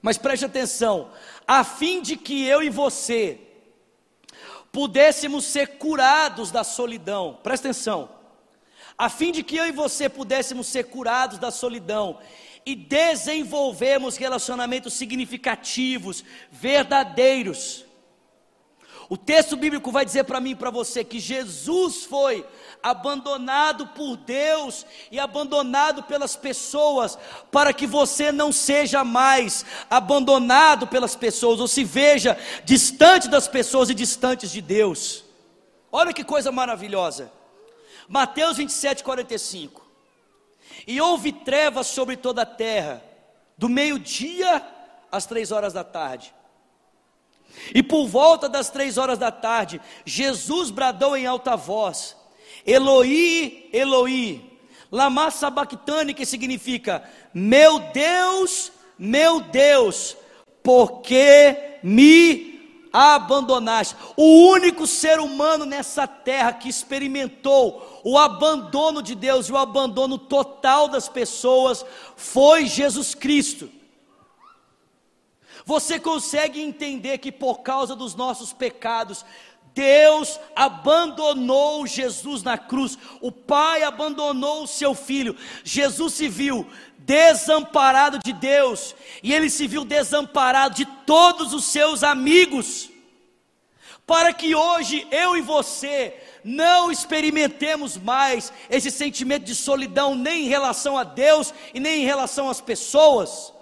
Mas 0.00 0.16
preste 0.16 0.44
atenção, 0.44 1.10
a 1.44 1.64
fim 1.64 2.00
de 2.00 2.16
que 2.16 2.46
eu 2.46 2.62
e 2.62 2.70
você 2.70 3.40
pudéssemos 4.70 5.46
ser 5.46 5.78
curados 5.78 6.52
da 6.52 6.62
solidão, 6.62 7.40
presta 7.42 7.70
atenção, 7.70 8.08
a 8.96 9.08
fim 9.08 9.32
de 9.32 9.42
que 9.42 9.56
eu 9.56 9.66
e 9.66 9.72
você 9.72 10.08
pudéssemos 10.08 10.68
ser 10.68 10.84
curados 10.84 11.40
da 11.40 11.50
solidão 11.50 12.20
e 12.64 12.76
desenvolvermos 12.76 14.16
relacionamentos 14.16 14.94
significativos, 14.94 16.24
verdadeiros. 16.52 17.84
O 19.08 19.16
texto 19.16 19.56
bíblico 19.56 19.90
vai 19.90 20.04
dizer 20.04 20.24
para 20.24 20.40
mim 20.40 20.50
e 20.50 20.56
para 20.56 20.70
você 20.70 21.04
que 21.04 21.18
Jesus 21.18 22.04
foi 22.04 22.46
abandonado 22.82 23.86
por 23.88 24.16
Deus 24.16 24.86
e 25.10 25.18
abandonado 25.18 26.02
pelas 26.02 26.36
pessoas, 26.36 27.18
para 27.50 27.72
que 27.72 27.86
você 27.86 28.32
não 28.32 28.50
seja 28.52 29.04
mais 29.04 29.64
abandonado 29.88 30.86
pelas 30.86 31.14
pessoas, 31.14 31.60
ou 31.60 31.68
se 31.68 31.84
veja 31.84 32.38
distante 32.64 33.28
das 33.28 33.46
pessoas 33.46 33.90
e 33.90 33.94
distantes 33.94 34.50
de 34.50 34.60
Deus. 34.60 35.24
Olha 35.90 36.12
que 36.12 36.24
coisa 36.24 36.50
maravilhosa. 36.50 37.30
Mateus 38.08 38.56
27, 38.56 39.04
45. 39.04 39.82
E 40.86 41.00
houve 41.00 41.32
trevas 41.32 41.86
sobre 41.86 42.16
toda 42.16 42.42
a 42.42 42.46
terra, 42.46 43.02
do 43.56 43.68
meio-dia 43.68 44.66
às 45.10 45.26
três 45.26 45.52
horas 45.52 45.72
da 45.72 45.84
tarde. 45.84 46.34
E 47.74 47.82
por 47.82 48.06
volta 48.06 48.48
das 48.48 48.70
três 48.70 48.98
horas 48.98 49.18
da 49.18 49.30
tarde, 49.30 49.80
Jesus 50.04 50.70
bradou 50.70 51.16
em 51.16 51.26
alta 51.26 51.56
voz: 51.56 52.16
Eloi, 52.66 53.68
Eloi, 53.72 54.40
lama 54.90 55.30
sabachthani, 55.30 56.14
que 56.14 56.26
significa: 56.26 57.02
Meu 57.32 57.78
Deus, 57.92 58.72
meu 58.98 59.40
Deus, 59.40 60.16
por 60.62 61.00
que 61.00 61.78
me 61.82 62.52
abandonaste? 62.92 63.96
O 64.16 64.50
único 64.50 64.86
ser 64.86 65.18
humano 65.18 65.64
nessa 65.64 66.06
terra 66.06 66.52
que 66.52 66.68
experimentou 66.68 68.00
o 68.04 68.18
abandono 68.18 69.02
de 69.02 69.14
Deus 69.14 69.48
e 69.48 69.52
o 69.52 69.56
abandono 69.56 70.18
total 70.18 70.88
das 70.88 71.08
pessoas 71.08 71.84
foi 72.16 72.66
Jesus 72.66 73.14
Cristo. 73.14 73.68
Você 75.64 75.98
consegue 75.98 76.60
entender 76.60 77.18
que 77.18 77.30
por 77.30 77.60
causa 77.60 77.94
dos 77.94 78.14
nossos 78.14 78.52
pecados, 78.52 79.24
Deus 79.74 80.38
abandonou 80.54 81.86
Jesus 81.86 82.42
na 82.42 82.58
cruz, 82.58 82.98
o 83.20 83.32
Pai 83.32 83.82
abandonou 83.82 84.64
o 84.64 84.66
seu 84.66 84.94
filho, 84.94 85.36
Jesus 85.64 86.14
se 86.14 86.28
viu 86.28 86.66
desamparado 86.98 88.18
de 88.24 88.32
Deus, 88.32 88.94
e 89.22 89.32
ele 89.32 89.50
se 89.50 89.66
viu 89.66 89.84
desamparado 89.84 90.74
de 90.74 90.84
todos 91.06 91.52
os 91.52 91.64
seus 91.64 92.02
amigos, 92.02 92.90
para 94.06 94.32
que 94.32 94.54
hoje 94.54 95.06
eu 95.10 95.36
e 95.36 95.40
você 95.40 96.20
não 96.44 96.90
experimentemos 96.90 97.96
mais 97.96 98.52
esse 98.68 98.90
sentimento 98.90 99.44
de 99.44 99.54
solidão, 99.54 100.14
nem 100.14 100.44
em 100.44 100.48
relação 100.48 100.98
a 100.98 101.04
Deus 101.04 101.54
e 101.72 101.80
nem 101.80 102.02
em 102.02 102.04
relação 102.04 102.50
às 102.50 102.60
pessoas. 102.60 103.52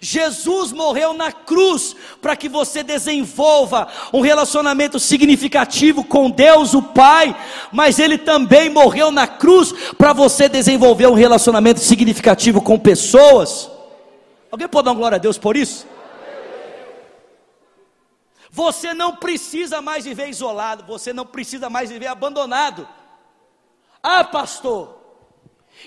Jesus 0.00 0.72
morreu 0.72 1.12
na 1.12 1.32
cruz 1.32 1.96
para 2.20 2.36
que 2.36 2.48
você 2.48 2.82
desenvolva 2.82 3.88
um 4.12 4.20
relacionamento 4.20 4.98
significativo 5.00 6.04
com 6.04 6.30
Deus, 6.30 6.74
o 6.74 6.82
Pai, 6.82 7.36
mas 7.72 7.98
Ele 7.98 8.18
também 8.18 8.68
morreu 8.70 9.10
na 9.10 9.26
cruz 9.26 9.72
para 9.96 10.12
você 10.12 10.48
desenvolver 10.48 11.06
um 11.06 11.14
relacionamento 11.14 11.80
significativo 11.80 12.62
com 12.62 12.78
pessoas. 12.78 13.70
Alguém 14.50 14.68
pode 14.68 14.86
dar 14.86 14.94
glória 14.94 15.16
a 15.16 15.18
Deus 15.18 15.36
por 15.36 15.56
isso? 15.56 15.86
Você 18.50 18.94
não 18.94 19.16
precisa 19.16 19.80
mais 19.80 20.04
viver 20.04 20.28
isolado, 20.28 20.84
você 20.84 21.12
não 21.12 21.26
precisa 21.26 21.68
mais 21.68 21.90
viver 21.90 22.06
abandonado. 22.06 22.88
Ah, 24.02 24.24
pastor, 24.24 24.97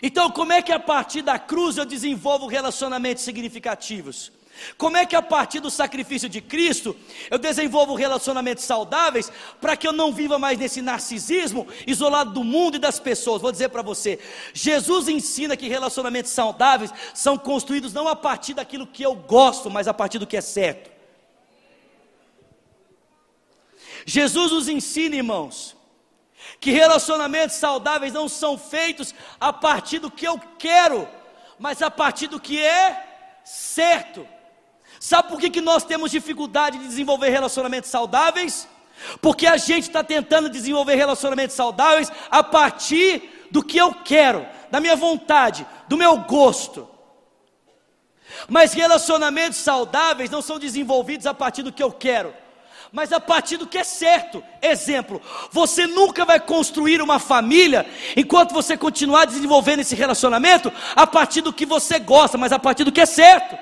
então, 0.01 0.31
como 0.31 0.51
é 0.51 0.61
que 0.61 0.71
a 0.71 0.79
partir 0.79 1.21
da 1.21 1.37
cruz 1.37 1.77
eu 1.77 1.85
desenvolvo 1.85 2.47
relacionamentos 2.47 3.23
significativos? 3.23 4.31
Como 4.77 4.97
é 4.97 5.05
que 5.05 5.15
a 5.15 5.21
partir 5.21 5.59
do 5.59 5.71
sacrifício 5.71 6.27
de 6.27 6.41
Cristo 6.41 6.95
eu 7.29 7.37
desenvolvo 7.37 7.95
relacionamentos 7.95 8.63
saudáveis 8.63 9.31
para 9.59 9.77
que 9.77 9.87
eu 9.87 9.93
não 9.93 10.11
viva 10.11 10.37
mais 10.37 10.59
nesse 10.59 10.81
narcisismo, 10.81 11.67
isolado 11.87 12.31
do 12.31 12.43
mundo 12.43 12.75
e 12.75 12.79
das 12.79 12.99
pessoas? 12.99 13.41
Vou 13.41 13.51
dizer 13.51 13.69
para 13.69 13.81
você: 13.81 14.19
Jesus 14.53 15.07
ensina 15.07 15.55
que 15.55 15.67
relacionamentos 15.67 16.31
saudáveis 16.31 16.93
são 17.13 17.37
construídos 17.37 17.93
não 17.93 18.07
a 18.07 18.15
partir 18.15 18.53
daquilo 18.53 18.87
que 18.87 19.03
eu 19.03 19.15
gosto, 19.15 19.69
mas 19.69 19.87
a 19.87 19.93
partir 19.93 20.19
do 20.19 20.27
que 20.27 20.37
é 20.37 20.41
certo. 20.41 20.91
Jesus 24.05 24.51
nos 24.51 24.67
ensina, 24.67 25.15
irmãos, 25.15 25.75
que 26.61 26.69
relacionamentos 26.69 27.55
saudáveis 27.55 28.13
não 28.13 28.29
são 28.29 28.55
feitos 28.55 29.15
a 29.39 29.51
partir 29.51 29.97
do 29.97 30.11
que 30.11 30.27
eu 30.27 30.39
quero, 30.59 31.09
mas 31.57 31.81
a 31.81 31.89
partir 31.89 32.27
do 32.27 32.39
que 32.39 32.63
é 32.63 33.03
certo. 33.43 34.27
Sabe 34.99 35.29
por 35.29 35.39
que, 35.39 35.49
que 35.49 35.59
nós 35.59 35.83
temos 35.83 36.11
dificuldade 36.11 36.77
de 36.77 36.87
desenvolver 36.87 37.29
relacionamentos 37.29 37.89
saudáveis? 37.89 38.67
Porque 39.19 39.47
a 39.47 39.57
gente 39.57 39.87
está 39.87 40.03
tentando 40.03 40.47
desenvolver 40.47 40.93
relacionamentos 40.93 41.55
saudáveis 41.55 42.11
a 42.29 42.43
partir 42.43 43.47
do 43.49 43.63
que 43.63 43.79
eu 43.79 43.95
quero, 43.95 44.45
da 44.69 44.79
minha 44.79 44.95
vontade, 44.95 45.65
do 45.87 45.97
meu 45.97 46.15
gosto. 46.19 46.87
Mas 48.47 48.73
relacionamentos 48.73 49.57
saudáveis 49.57 50.29
não 50.29 50.43
são 50.43 50.59
desenvolvidos 50.59 51.25
a 51.25 51.33
partir 51.33 51.63
do 51.63 51.73
que 51.73 51.81
eu 51.81 51.91
quero, 51.91 52.31
mas 52.91 53.13
a 53.13 53.19
partir 53.19 53.57
do 53.57 53.65
que 53.65 53.77
é 53.77 53.83
certo. 53.83 54.43
Exemplo, 54.61 55.21
você 55.49 55.87
nunca 55.87 56.25
vai 56.25 56.39
construir 56.39 57.01
uma 57.01 57.19
família 57.19 57.85
enquanto 58.17 58.53
você 58.53 58.75
continuar 58.75 59.25
desenvolvendo 59.25 59.79
esse 59.79 59.95
relacionamento 59.95 60.71
a 60.95 61.07
partir 61.07 61.41
do 61.41 61.53
que 61.53 61.65
você 61.65 61.99
gosta, 61.99 62.37
mas 62.37 62.51
a 62.51 62.59
partir 62.59 62.83
do 62.83 62.91
que 62.91 63.01
é 63.01 63.05
certo. 63.05 63.57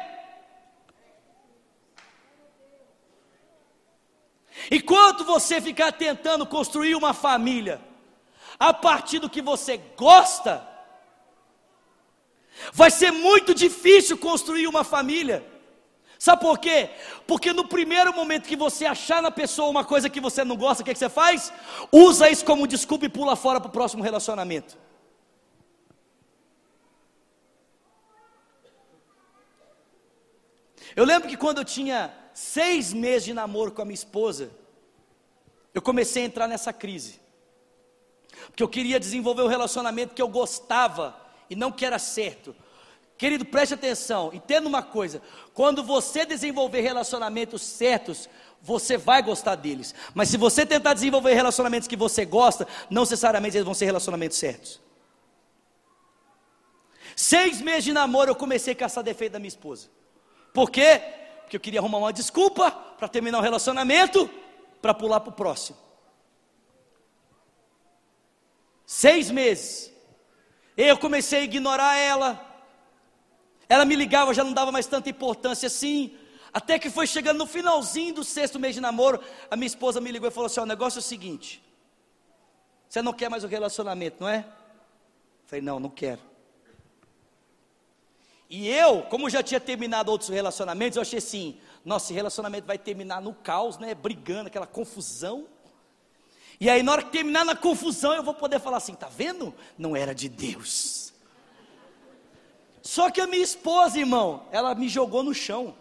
Enquanto 4.72 5.24
você 5.24 5.62
ficar 5.62 5.92
tentando 5.92 6.46
construir 6.46 6.96
uma 6.96 7.14
família 7.14 7.82
a 8.60 8.74
partir 8.74 9.20
do 9.20 9.30
que 9.30 9.42
você 9.42 9.78
gosta, 9.96 10.68
vai 12.74 12.92
ser 12.92 13.12
muito 13.12 13.54
difícil 13.54 14.18
construir 14.18 14.68
uma 14.68 14.84
família. 14.84 15.59
Sabe 16.20 16.42
por 16.42 16.60
quê? 16.60 16.90
Porque 17.26 17.54
no 17.54 17.66
primeiro 17.66 18.14
momento 18.14 18.46
que 18.46 18.58
você 18.58 18.86
achar 18.86 19.22
na 19.22 19.32
pessoa 19.32 19.70
uma 19.70 19.86
coisa 19.86 20.10
que 20.10 20.20
você 20.20 20.44
não 20.44 20.58
gosta, 20.58 20.82
o 20.82 20.86
que, 20.86 20.92
é 20.92 20.94
que 20.94 21.00
você 21.00 21.08
faz? 21.08 21.54
Usa 21.90 22.30
isso 22.30 22.44
como 22.44 22.68
desculpa 22.68 23.06
e 23.06 23.10
pula 23.10 23.38
fora 23.38 23.62
para 23.62 23.70
o 23.70 23.72
próximo 23.72 24.04
relacionamento. 24.04 24.78
Eu 30.94 31.06
lembro 31.06 31.30
que 31.30 31.38
quando 31.38 31.60
eu 31.60 31.66
tinha 31.66 32.14
seis 32.34 32.92
meses 32.92 33.24
de 33.24 33.34
namoro 33.34 33.72
com 33.72 33.82
a 33.82 33.86
minha 33.86 33.94
esposa, 33.94 34.52
eu 35.74 35.82
comecei 35.82 36.24
a 36.24 36.26
entrar 36.26 36.50
nessa 36.50 36.74
crise. 36.74 37.22
Porque 38.48 38.62
eu 38.62 38.68
queria 38.68 39.00
desenvolver 39.00 39.44
um 39.44 39.48
relacionamento 39.48 40.14
que 40.14 40.22
eu 40.22 40.28
gostava 40.28 41.16
e 41.50 41.56
não 41.56 41.72
que 41.72 41.86
era 41.86 41.98
certo. 41.98 42.54
Querido, 43.20 43.44
preste 43.44 43.74
atenção, 43.74 44.32
entenda 44.34 44.66
uma 44.66 44.82
coisa: 44.82 45.22
quando 45.54 45.84
você 45.84 46.26
desenvolver 46.26 46.80
relacionamentos 46.80 47.62
certos, 47.62 48.30
você 48.62 48.96
vai 48.96 49.22
gostar 49.22 49.56
deles. 49.56 49.94
Mas 50.14 50.30
se 50.30 50.38
você 50.38 50.66
tentar 50.66 50.94
desenvolver 50.94 51.34
relacionamentos 51.34 51.86
que 51.86 51.98
você 51.98 52.24
gosta, 52.24 52.66
não 52.90 53.02
necessariamente 53.02 53.58
eles 53.58 53.66
vão 53.66 53.74
ser 53.74 53.84
relacionamentos 53.84 54.38
certos. 54.38 54.80
Seis 57.14 57.60
meses 57.60 57.84
de 57.84 57.92
namoro 57.92 58.32
eu 58.32 58.36
comecei 58.36 58.72
a 58.72 58.76
caçar 58.78 59.04
defeito 59.04 59.34
da 59.34 59.40
minha 59.40 59.50
esposa. 59.50 59.90
Por 60.54 60.72
quê? 60.72 61.02
Porque 61.42 61.58
eu 61.58 61.60
queria 61.60 61.82
arrumar 61.82 61.98
uma 61.98 62.14
desculpa 62.14 62.72
para 62.72 63.10
terminar 63.10 63.40
o 63.40 63.42
relacionamento, 63.42 64.30
para 64.82 64.94
pular 64.94 65.20
para 65.20 65.32
o 65.32 65.34
próximo. 65.34 65.78
Seis 68.86 69.30
meses. 69.30 69.92
Eu 70.78 70.98
comecei 70.98 71.42
a 71.42 71.44
ignorar 71.44 71.98
ela, 71.98 72.49
ela 73.70 73.86
me 73.86 73.96
ligava, 73.96 74.34
já 74.34 74.44
não 74.44 74.52
dava 74.52 74.72
mais 74.72 74.88
tanta 74.88 75.10
importância 75.10 75.68
assim. 75.68 76.18
Até 76.52 76.80
que 76.80 76.90
foi 76.90 77.06
chegando 77.06 77.38
no 77.38 77.46
finalzinho 77.46 78.16
do 78.16 78.24
sexto 78.24 78.60
mês 78.60 78.74
de 78.74 78.82
namoro, 78.82 79.22
a 79.52 79.56
minha 79.56 79.68
esposa 79.68 80.02
me 80.02 80.12
ligou 80.12 80.28
e 80.28 80.32
falou 80.32 80.48
assim: 80.48 80.60
o 80.60 80.66
negócio 80.66 80.98
é 80.98 81.02
o 81.02 81.04
seguinte, 81.04 81.64
você 82.90 83.04
não 83.04 83.14
quer 83.14 83.30
mais 83.30 83.44
o 83.44 83.48
relacionamento, 83.48 84.18
não 84.20 84.28
é? 84.28 84.44
Falei, 85.46 85.62
não, 85.62 85.80
não 85.80 85.90
quero. 85.90 86.22
E 88.50 88.68
eu, 88.68 89.04
como 89.04 89.30
já 89.30 89.44
tinha 89.44 89.60
terminado 89.60 90.12
outros 90.12 90.32
relacionamentos, 90.32 90.96
eu 90.96 91.04
achei 91.04 91.20
assim, 91.20 91.60
nosso 91.86 92.12
relacionamento 92.12 92.66
vai 92.66 92.80
terminar 92.80 93.22
no 93.22 93.32
caos, 93.32 93.78
né? 93.78 93.94
Brigando, 93.94 94.48
aquela 94.48 94.66
confusão. 94.66 95.48
E 96.60 96.68
aí, 96.68 96.82
na 96.82 96.92
hora 96.92 97.04
que 97.04 97.12
terminar 97.12 97.46
na 97.46 97.56
confusão, 97.56 98.14
eu 98.14 98.24
vou 98.24 98.34
poder 98.34 98.60
falar 98.60 98.78
assim, 98.78 98.96
tá 98.96 99.08
vendo? 99.08 99.54
Não 99.78 99.96
era 99.96 100.14
de 100.16 100.28
Deus. 100.28 101.09
Só 102.82 103.10
que 103.12 103.20
a 103.20 103.28
minha 103.28 103.44
esposa, 103.44 104.00
irmão, 104.00 104.48
ela 104.52 104.74
me 104.74 104.88
jogou 104.88 105.24
no 105.24 105.34
chão. 105.34 105.76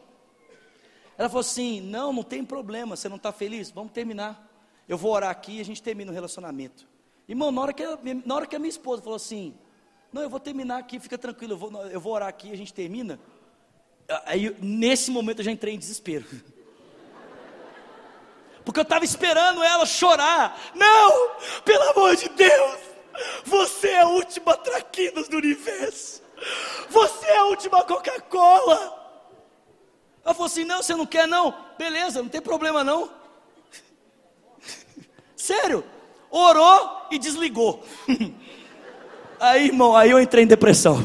Ela 1.16 1.28
falou 1.28 1.40
assim: 1.40 1.80
Não, 1.80 2.12
não 2.12 2.22
tem 2.22 2.44
problema, 2.44 2.96
você 2.96 3.08
não 3.08 3.16
está 3.16 3.32
feliz? 3.32 3.70
Vamos 3.70 3.92
terminar. 3.92 4.46
Eu 4.88 4.96
vou 4.96 5.12
orar 5.12 5.30
aqui 5.30 5.58
e 5.58 5.61
a 5.61 5.64
gente 5.64 5.82
termina 5.82 6.11
o 6.11 6.14
relacionamento. 6.14 6.88
Irmão, 7.28 7.50
na 7.50 7.61
hora, 7.61 7.72
que 7.72 7.84
na 8.24 8.34
hora 8.34 8.46
que 8.46 8.56
a 8.56 8.58
minha 8.58 8.70
esposa 8.70 9.02
falou 9.02 9.16
assim: 9.16 9.54
Não, 10.12 10.22
eu 10.22 10.30
vou 10.30 10.40
terminar 10.40 10.78
aqui, 10.78 10.98
fica 10.98 11.18
tranquilo, 11.18 11.54
eu 11.54 11.58
vou, 11.58 11.87
eu 11.87 12.00
vou 12.00 12.12
orar 12.12 12.28
aqui 12.28 12.48
e 12.48 12.52
a 12.52 12.56
gente 12.56 12.72
termina. 12.72 13.18
Aí, 14.24 14.56
nesse 14.61 15.11
momento, 15.11 15.40
eu 15.40 15.44
já 15.44 15.50
entrei 15.50 15.74
em 15.74 15.78
desespero. 15.78 16.24
Porque 18.64 18.80
eu 18.80 18.82
estava 18.82 19.04
esperando 19.04 19.62
ela 19.62 19.84
chorar. 19.84 20.58
Não, 20.74 21.37
pelo 21.64 21.90
amor 21.90 22.16
de 22.16 22.28
Deus, 22.30 22.78
você 23.44 23.88
é 23.88 24.00
a 24.00 24.08
última 24.08 24.56
traquinas 24.56 25.28
do 25.28 25.37
universo. 25.37 26.22
Você 26.90 27.27
é 27.27 27.38
a 27.38 27.44
última 27.44 27.85
Coca-Cola. 27.85 28.98
Ela 30.24 30.35
falou 30.35 30.46
assim: 30.46 30.64
Não, 30.64 30.83
você 30.83 30.94
não 30.94 31.07
quer, 31.07 31.27
não? 31.27 31.55
Beleza, 31.79 32.22
não 32.22 32.29
tem 32.29 32.40
problema, 32.40 32.83
não. 32.85 33.11
Sério, 35.37 35.85
orou 36.31 37.07
e 37.11 37.18
desligou. 37.18 37.83
Aí, 39.40 39.66
irmão, 39.66 39.94
aí 39.94 40.11
eu 40.11 40.18
entrei 40.18 40.42
em 40.42 40.48
depressão. 40.48 41.01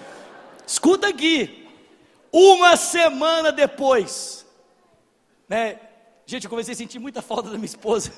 Escuta 0.66 1.08
aqui. 1.08 1.68
Uma 2.32 2.74
semana 2.76 3.52
depois, 3.52 4.46
né? 5.48 5.78
Gente, 6.24 6.44
eu 6.44 6.50
comecei 6.50 6.72
a 6.72 6.76
sentir 6.76 6.98
muita 6.98 7.20
falta 7.22 7.50
da 7.50 7.56
minha 7.56 7.66
esposa. 7.66 8.12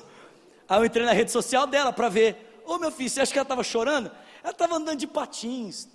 Aí 0.67 0.79
eu 0.79 0.85
entrei 0.85 1.05
na 1.05 1.11
rede 1.11 1.31
social 1.31 1.67
dela 1.67 1.91
para 1.91 2.09
ver. 2.09 2.61
Ô 2.65 2.77
meu 2.77 2.91
filho, 2.91 3.09
você 3.09 3.21
acha 3.21 3.31
que 3.31 3.37
ela 3.37 3.43
estava 3.43 3.63
chorando? 3.63 4.09
Ela 4.41 4.51
estava 4.51 4.75
andando 4.75 4.97
de 4.97 5.07
patins, 5.07 5.87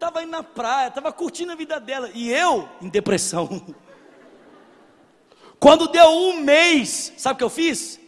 estava 0.00 0.22
indo 0.22 0.30
na 0.30 0.42
praia, 0.42 0.88
estava 0.88 1.12
curtindo 1.12 1.52
a 1.52 1.54
vida 1.54 1.78
dela. 1.78 2.10
E 2.14 2.32
eu, 2.32 2.66
em 2.80 2.88
depressão. 2.88 3.48
Quando 5.60 5.88
deu 5.88 6.08
um 6.08 6.40
mês, 6.40 7.12
sabe 7.18 7.34
o 7.34 7.38
que 7.38 7.44
eu 7.44 7.50
fiz? 7.50 8.00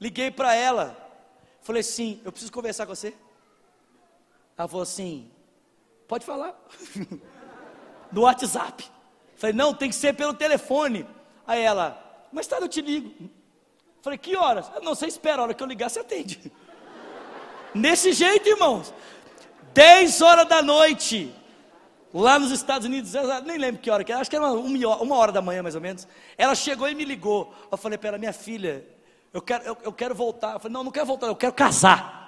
Liguei 0.00 0.30
para 0.30 0.54
ela. 0.54 0.96
Falei 1.60 1.80
assim: 1.80 2.20
eu 2.24 2.32
preciso 2.32 2.50
conversar 2.50 2.86
com 2.86 2.94
você. 2.94 3.14
Ela 4.56 4.66
falou 4.66 4.82
assim: 4.82 5.30
pode 6.08 6.24
falar. 6.24 6.58
no 8.10 8.22
WhatsApp. 8.22 8.90
Falei: 9.36 9.54
não, 9.54 9.74
tem 9.74 9.90
que 9.90 9.96
ser 9.96 10.14
pelo 10.14 10.32
telefone. 10.32 11.06
Aí 11.46 11.60
ela: 11.60 12.26
mas 12.32 12.46
tá, 12.46 12.56
eu 12.56 12.68
te 12.68 12.80
ligo. 12.80 13.30
Falei: 14.00 14.18
que 14.18 14.34
horas? 14.34 14.70
Não, 14.82 14.94
você 14.94 15.06
espera, 15.06 15.42
a 15.42 15.44
hora 15.44 15.54
que 15.54 15.62
eu 15.62 15.66
ligar, 15.66 15.90
você 15.90 16.00
atende. 16.00 16.50
Nesse 17.74 18.12
jeito, 18.12 18.48
irmãos. 18.48 18.94
10 19.74 20.22
horas 20.22 20.48
da 20.48 20.62
noite, 20.62 21.34
lá 22.12 22.38
nos 22.38 22.52
Estados 22.52 22.86
Unidos, 22.86 23.12
nem 23.44 23.58
lembro 23.58 23.80
que 23.82 23.90
hora 23.90 24.04
que 24.04 24.12
era, 24.12 24.20
acho 24.20 24.30
que 24.30 24.36
era 24.36 24.46
uma, 24.46 24.96
uma 24.96 25.16
hora 25.16 25.32
da 25.32 25.42
manhã 25.42 25.62
mais 25.62 25.74
ou 25.74 25.80
menos. 25.80 26.06
Ela 26.38 26.54
chegou 26.54 26.88
e 26.88 26.94
me 26.94 27.04
ligou. 27.04 27.52
Eu 27.70 27.76
falei 27.76 27.98
para 27.98 28.10
ela, 28.10 28.18
minha 28.18 28.32
filha, 28.32 28.84
eu 29.32 29.42
quero, 29.42 29.64
eu, 29.64 29.76
eu 29.82 29.92
quero 29.92 30.14
voltar. 30.14 30.54
Eu 30.54 30.60
falei, 30.60 30.72
não, 30.72 30.84
não 30.84 30.92
quero 30.92 31.06
voltar, 31.06 31.26
eu 31.26 31.34
quero 31.34 31.52
casar. 31.52 32.22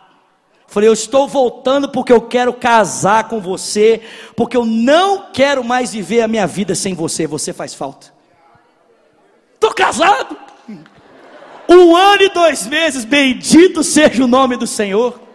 Falei, 0.67 0.89
eu 0.89 0.93
estou 0.93 1.29
voltando 1.29 1.89
porque 1.89 2.13
eu 2.13 2.21
quero 2.21 2.53
casar 2.53 3.29
com 3.29 3.41
você, 3.41 4.03
porque 4.35 4.57
eu 4.57 4.65
não 4.65 5.31
quero 5.33 5.63
mais 5.63 5.93
viver 5.93 6.23
a 6.23 6.29
minha 6.29 6.49
vida 6.49 6.75
sem 6.75 6.93
você, 6.93 7.25
você 7.25 7.53
faz 7.53 7.73
falta. 7.73 8.13
Estou 9.55 9.73
casado. 9.73 10.37
Um 11.69 11.97
ano 11.97 12.23
e 12.23 12.29
dois 12.29 12.65
meses, 12.65 13.05
bendito 13.05 13.83
seja 13.83 14.23
o 14.23 14.29
nome 14.29 14.57
do 14.57 14.69
Senhor. 14.69 15.26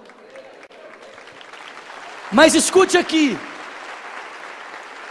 Mas 2.32 2.56
escute 2.56 2.98
aqui: 2.98 3.38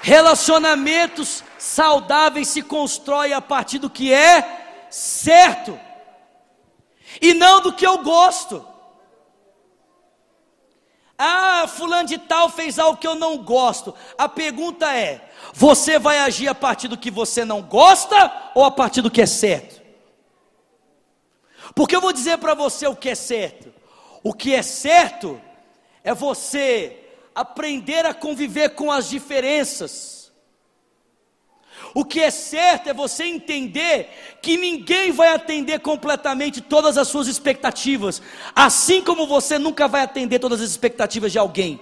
relacionamentos 0.02 1.44
saudáveis 1.58 2.48
se 2.48 2.62
constroem 2.62 3.32
a 3.32 3.40
partir 3.40 3.78
do 3.78 3.90
que 3.90 4.12
é 4.12 4.86
certo, 4.90 5.78
e 7.20 7.34
não 7.34 7.60
do 7.60 7.72
que 7.72 7.86
eu 7.86 7.98
gosto. 7.98 8.66
Ah, 11.22 11.66
fulano 11.68 12.08
de 12.08 12.16
tal 12.16 12.48
fez 12.48 12.78
algo 12.78 12.96
que 12.96 13.06
eu 13.06 13.14
não 13.14 13.36
gosto. 13.36 13.94
A 14.16 14.26
pergunta 14.26 14.90
é: 14.96 15.30
você 15.52 15.98
vai 15.98 16.18
agir 16.18 16.48
a 16.48 16.54
partir 16.54 16.88
do 16.88 16.96
que 16.96 17.10
você 17.10 17.44
não 17.44 17.60
gosta 17.60 18.32
ou 18.54 18.64
a 18.64 18.70
partir 18.70 19.02
do 19.02 19.10
que 19.10 19.20
é 19.20 19.26
certo? 19.26 19.80
Porque 21.74 21.94
eu 21.94 22.00
vou 22.00 22.12
dizer 22.12 22.38
para 22.38 22.54
você 22.54 22.86
o 22.86 22.96
que 22.96 23.10
é 23.10 23.14
certo. 23.14 23.70
O 24.22 24.32
que 24.32 24.54
é 24.54 24.62
certo 24.62 25.40
é 26.02 26.14
você 26.14 26.99
aprender 27.40 28.04
a 28.06 28.14
conviver 28.14 28.70
com 28.70 28.90
as 28.90 29.08
diferenças. 29.08 30.20
O 31.94 32.04
que 32.04 32.20
é 32.20 32.30
certo 32.30 32.88
é 32.88 32.94
você 32.94 33.24
entender 33.24 34.38
que 34.40 34.56
ninguém 34.56 35.10
vai 35.10 35.32
atender 35.32 35.80
completamente 35.80 36.60
todas 36.60 36.96
as 36.96 37.08
suas 37.08 37.26
expectativas, 37.26 38.22
assim 38.54 39.02
como 39.02 39.26
você 39.26 39.58
nunca 39.58 39.88
vai 39.88 40.02
atender 40.02 40.38
todas 40.38 40.60
as 40.60 40.70
expectativas 40.70 41.32
de 41.32 41.38
alguém. 41.38 41.80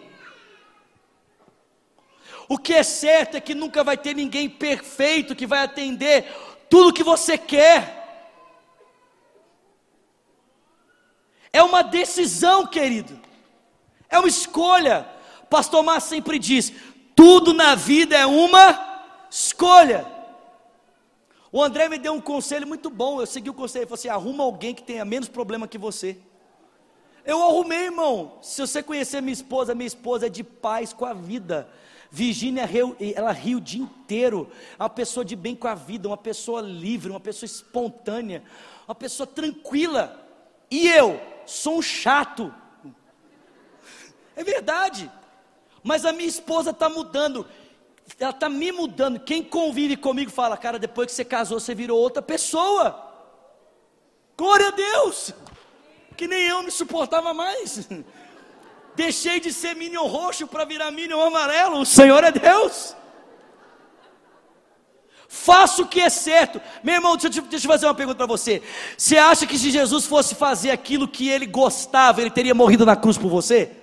O 2.48 2.56
que 2.56 2.72
é 2.72 2.82
certo 2.82 3.36
é 3.36 3.40
que 3.40 3.54
nunca 3.54 3.84
vai 3.84 3.98
ter 3.98 4.14
ninguém 4.14 4.48
perfeito 4.48 5.36
que 5.36 5.46
vai 5.46 5.62
atender 5.62 6.24
tudo 6.70 6.94
que 6.94 7.02
você 7.02 7.36
quer. 7.36 7.96
É 11.52 11.62
uma 11.62 11.82
decisão, 11.82 12.66
querido. 12.66 13.20
É 14.08 14.18
uma 14.18 14.28
escolha. 14.28 15.06
Pastor 15.48 15.82
Márcio 15.82 16.10
sempre 16.10 16.38
diz: 16.38 16.72
tudo 17.14 17.52
na 17.52 17.74
vida 17.74 18.16
é 18.16 18.26
uma 18.26 19.26
escolha. 19.30 20.06
O 21.50 21.62
André 21.62 21.88
me 21.88 21.98
deu 21.98 22.12
um 22.12 22.20
conselho 22.20 22.66
muito 22.66 22.90
bom. 22.90 23.20
Eu 23.20 23.26
segui 23.26 23.50
o 23.50 23.54
conselho. 23.54 23.82
Ele 23.82 23.86
falou 23.86 23.98
assim: 23.98 24.08
arruma 24.08 24.44
alguém 24.44 24.74
que 24.74 24.82
tenha 24.82 25.04
menos 25.04 25.28
problema 25.28 25.66
que 25.66 25.78
você. 25.78 26.16
Eu 27.24 27.42
arrumei, 27.42 27.86
irmão. 27.86 28.38
Se 28.40 28.60
você 28.60 28.82
conhecer 28.82 29.20
minha 29.20 29.32
esposa, 29.32 29.74
minha 29.74 29.86
esposa 29.86 30.26
é 30.26 30.28
de 30.28 30.44
paz 30.44 30.92
com 30.92 31.04
a 31.04 31.12
vida. 31.12 31.68
Virgínia, 32.10 32.68
ela 33.14 33.32
ri 33.32 33.54
o 33.54 33.60
dia 33.60 33.82
inteiro. 33.82 34.50
É 34.78 34.82
uma 34.82 34.88
pessoa 34.88 35.24
de 35.24 35.36
bem 35.36 35.54
com 35.54 35.68
a 35.68 35.74
vida, 35.74 36.08
uma 36.08 36.16
pessoa 36.16 36.60
livre, 36.60 37.10
uma 37.10 37.20
pessoa 37.20 37.46
espontânea, 37.46 38.42
uma 38.86 38.94
pessoa 38.94 39.26
tranquila. 39.26 40.24
E 40.70 40.86
eu 40.88 41.20
sou 41.44 41.78
um 41.78 41.82
chato. 41.82 42.54
É 44.36 44.44
verdade. 44.44 45.10
Mas 45.82 46.04
a 46.04 46.12
minha 46.12 46.28
esposa 46.28 46.70
está 46.70 46.88
mudando. 46.88 47.46
Ela 48.18 48.30
está 48.30 48.48
me 48.48 48.72
mudando. 48.72 49.20
Quem 49.20 49.42
convive 49.42 49.96
comigo 49.96 50.30
fala, 50.30 50.56
cara, 50.56 50.78
depois 50.78 51.06
que 51.06 51.12
você 51.14 51.24
casou, 51.24 51.60
você 51.60 51.74
virou 51.74 51.98
outra 51.98 52.22
pessoa. 52.22 53.04
Glória 54.36 54.68
a 54.68 54.70
Deus. 54.70 55.32
Que 56.16 56.26
nem 56.26 56.44
eu 56.46 56.62
me 56.62 56.70
suportava 56.70 57.34
mais. 57.34 57.88
Deixei 58.96 59.38
de 59.38 59.52
ser 59.52 59.76
Minion 59.76 60.06
roxo 60.06 60.46
para 60.46 60.64
virar 60.64 60.90
Minion 60.90 61.20
amarelo. 61.20 61.80
O 61.80 61.86
Senhor 61.86 62.24
é 62.24 62.32
Deus. 62.32 62.96
Faça 65.28 65.82
o 65.82 65.86
que 65.86 66.00
é 66.00 66.08
certo. 66.08 66.60
Meu 66.82 66.94
irmão, 66.94 67.16
deixa 67.16 67.38
eu, 67.38 67.44
deixa 67.44 67.66
eu 67.66 67.70
fazer 67.70 67.86
uma 67.86 67.94
pergunta 67.94 68.16
para 68.16 68.26
você. 68.26 68.62
Você 68.96 69.18
acha 69.18 69.46
que 69.46 69.58
se 69.58 69.70
Jesus 69.70 70.06
fosse 70.06 70.34
fazer 70.34 70.70
aquilo 70.70 71.06
que 71.06 71.28
ele 71.28 71.46
gostava, 71.46 72.20
ele 72.20 72.30
teria 72.30 72.54
morrido 72.54 72.86
na 72.86 72.96
cruz 72.96 73.18
por 73.18 73.28
você? 73.28 73.77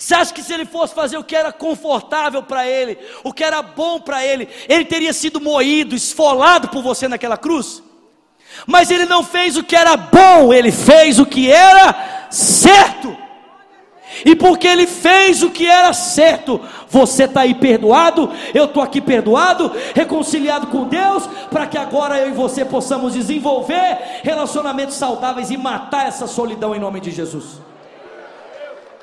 Você 0.00 0.14
acha 0.14 0.32
que 0.32 0.42
se 0.42 0.50
ele 0.50 0.64
fosse 0.64 0.94
fazer 0.94 1.18
o 1.18 1.22
que 1.22 1.36
era 1.36 1.52
confortável 1.52 2.42
para 2.42 2.66
ele, 2.66 2.98
o 3.22 3.34
que 3.34 3.44
era 3.44 3.60
bom 3.60 4.00
para 4.00 4.24
ele, 4.24 4.48
ele 4.66 4.86
teria 4.86 5.12
sido 5.12 5.38
moído, 5.38 5.94
esfolado 5.94 6.68
por 6.68 6.82
você 6.82 7.06
naquela 7.06 7.36
cruz? 7.36 7.82
Mas 8.66 8.90
ele 8.90 9.04
não 9.04 9.22
fez 9.22 9.58
o 9.58 9.62
que 9.62 9.76
era 9.76 9.98
bom, 9.98 10.54
ele 10.54 10.72
fez 10.72 11.18
o 11.18 11.26
que 11.26 11.52
era 11.52 12.28
certo. 12.30 13.14
E 14.24 14.34
porque 14.34 14.66
ele 14.66 14.86
fez 14.86 15.42
o 15.42 15.50
que 15.50 15.66
era 15.66 15.92
certo, 15.92 16.58
você 16.88 17.24
está 17.24 17.42
aí 17.42 17.52
perdoado, 17.52 18.32
eu 18.54 18.64
estou 18.64 18.82
aqui 18.82 19.02
perdoado, 19.02 19.70
reconciliado 19.94 20.68
com 20.68 20.84
Deus, 20.84 21.26
para 21.50 21.66
que 21.66 21.76
agora 21.76 22.18
eu 22.18 22.28
e 22.28 22.32
você 22.32 22.64
possamos 22.64 23.12
desenvolver 23.12 24.22
relacionamentos 24.22 24.94
saudáveis 24.94 25.50
e 25.50 25.58
matar 25.58 26.08
essa 26.08 26.26
solidão 26.26 26.74
em 26.74 26.80
nome 26.80 27.00
de 27.00 27.10
Jesus. 27.10 27.69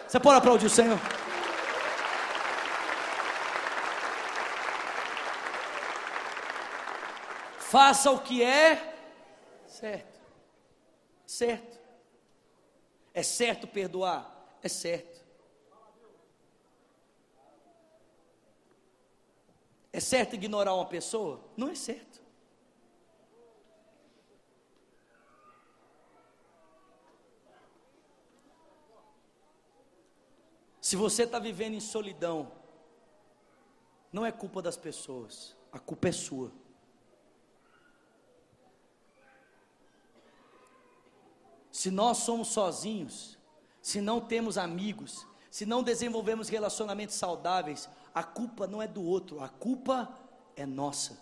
Você 0.07 0.19
pode 0.19 0.37
aplaudir 0.37 0.67
o 0.67 0.69
Senhor? 0.69 0.97
Faça 7.59 8.09
o 8.11 8.19
que 8.19 8.41
é 8.41 8.95
certo. 9.67 10.19
Certo. 11.25 11.77
É 13.13 13.21
certo 13.21 13.67
perdoar? 13.67 14.55
É 14.63 14.69
certo. 14.69 15.25
É 19.91 19.99
certo 19.99 20.35
ignorar 20.35 20.73
uma 20.75 20.85
pessoa? 20.85 21.43
Não 21.57 21.69
é 21.69 21.75
certo. 21.75 22.06
Se 30.87 30.95
você 30.95 31.23
está 31.23 31.37
vivendo 31.37 31.73
em 31.73 31.81
solidão, 31.81 32.49
não 34.09 34.25
é 34.25 34.31
culpa 34.31 34.61
das 34.61 34.77
pessoas, 34.77 35.53
a 35.69 35.77
culpa 35.77 36.07
é 36.07 36.11
sua. 36.13 36.49
Se 41.69 41.91
nós 41.91 42.19
somos 42.19 42.47
sozinhos, 42.47 43.37
se 43.81 43.99
não 43.99 44.21
temos 44.21 44.57
amigos, 44.57 45.27
se 45.51 45.65
não 45.65 45.83
desenvolvemos 45.83 46.47
relacionamentos 46.47 47.15
saudáveis, 47.15 47.89
a 48.15 48.23
culpa 48.23 48.65
não 48.65 48.81
é 48.81 48.87
do 48.87 49.03
outro, 49.03 49.43
a 49.43 49.49
culpa 49.49 50.17
é 50.55 50.65
nossa. 50.65 51.19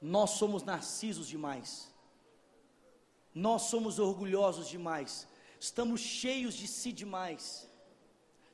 Nós 0.00 0.30
somos 0.30 0.62
narcisos 0.62 1.28
demais. 1.28 1.94
Nós 3.34 3.64
somos 3.64 3.98
orgulhosos 3.98 4.66
demais. 4.66 5.28
Estamos 5.60 6.00
cheios 6.00 6.54
de 6.54 6.66
si 6.66 6.90
demais 6.90 7.68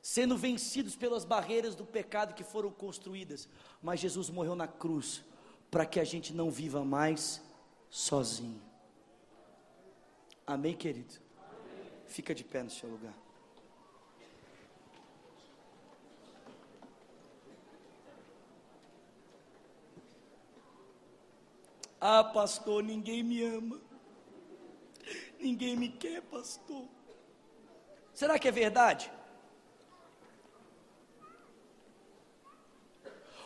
sendo 0.03 0.37
vencidos 0.37 0.97
pelas 0.97 1.23
barreiras 1.23 1.75
do 1.75 1.85
pecado 1.85 2.33
que 2.33 2.43
foram 2.43 2.69
construídas. 2.69 3.47
Mas 3.81 4.01
Jesus 4.01 4.29
morreu 4.29 4.53
na 4.53 4.67
cruz 4.67 5.23
para 5.71 5.85
que 5.85 5.97
a 5.97 6.03
gente 6.03 6.33
não 6.33 6.51
viva 6.51 6.83
mais 6.83 7.41
sozinho. 7.89 8.61
Amém, 10.45 10.75
querido? 10.75 11.15
Amém. 11.37 11.89
Fica 12.05 12.35
de 12.35 12.43
pé 12.43 12.61
no 12.63 12.69
seu 12.69 12.89
lugar. 12.89 13.13
Ah, 22.01 22.25
pastor, 22.25 22.83
ninguém 22.83 23.23
me 23.23 23.41
ama. 23.41 23.79
Ninguém 25.39 25.77
me 25.77 25.87
quer, 25.87 26.21
pastor. 26.23 26.89
Será 28.13 28.37
que 28.37 28.49
é 28.49 28.51
verdade? 28.51 29.09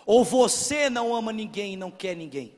Ou 0.07 0.23
você 0.23 0.89
não 0.89 1.13
ama 1.13 1.33
ninguém 1.33 1.73
e 1.73 1.77
não 1.77 1.91
quer 1.91 2.15
ninguém? 2.15 2.55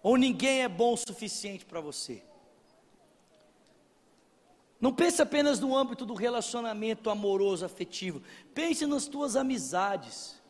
Ou 0.00 0.16
ninguém 0.16 0.62
é 0.62 0.68
bom 0.68 0.94
o 0.94 0.96
suficiente 0.96 1.66
para 1.66 1.80
você? 1.80 2.22
Não 4.80 4.92
pense 4.92 5.20
apenas 5.20 5.58
no 5.58 5.76
âmbito 5.76 6.06
do 6.06 6.14
relacionamento 6.14 7.10
amoroso, 7.10 7.64
afetivo. 7.64 8.22
Pense 8.54 8.86
nas 8.86 9.06
tuas 9.06 9.34
amizades. 9.34 10.40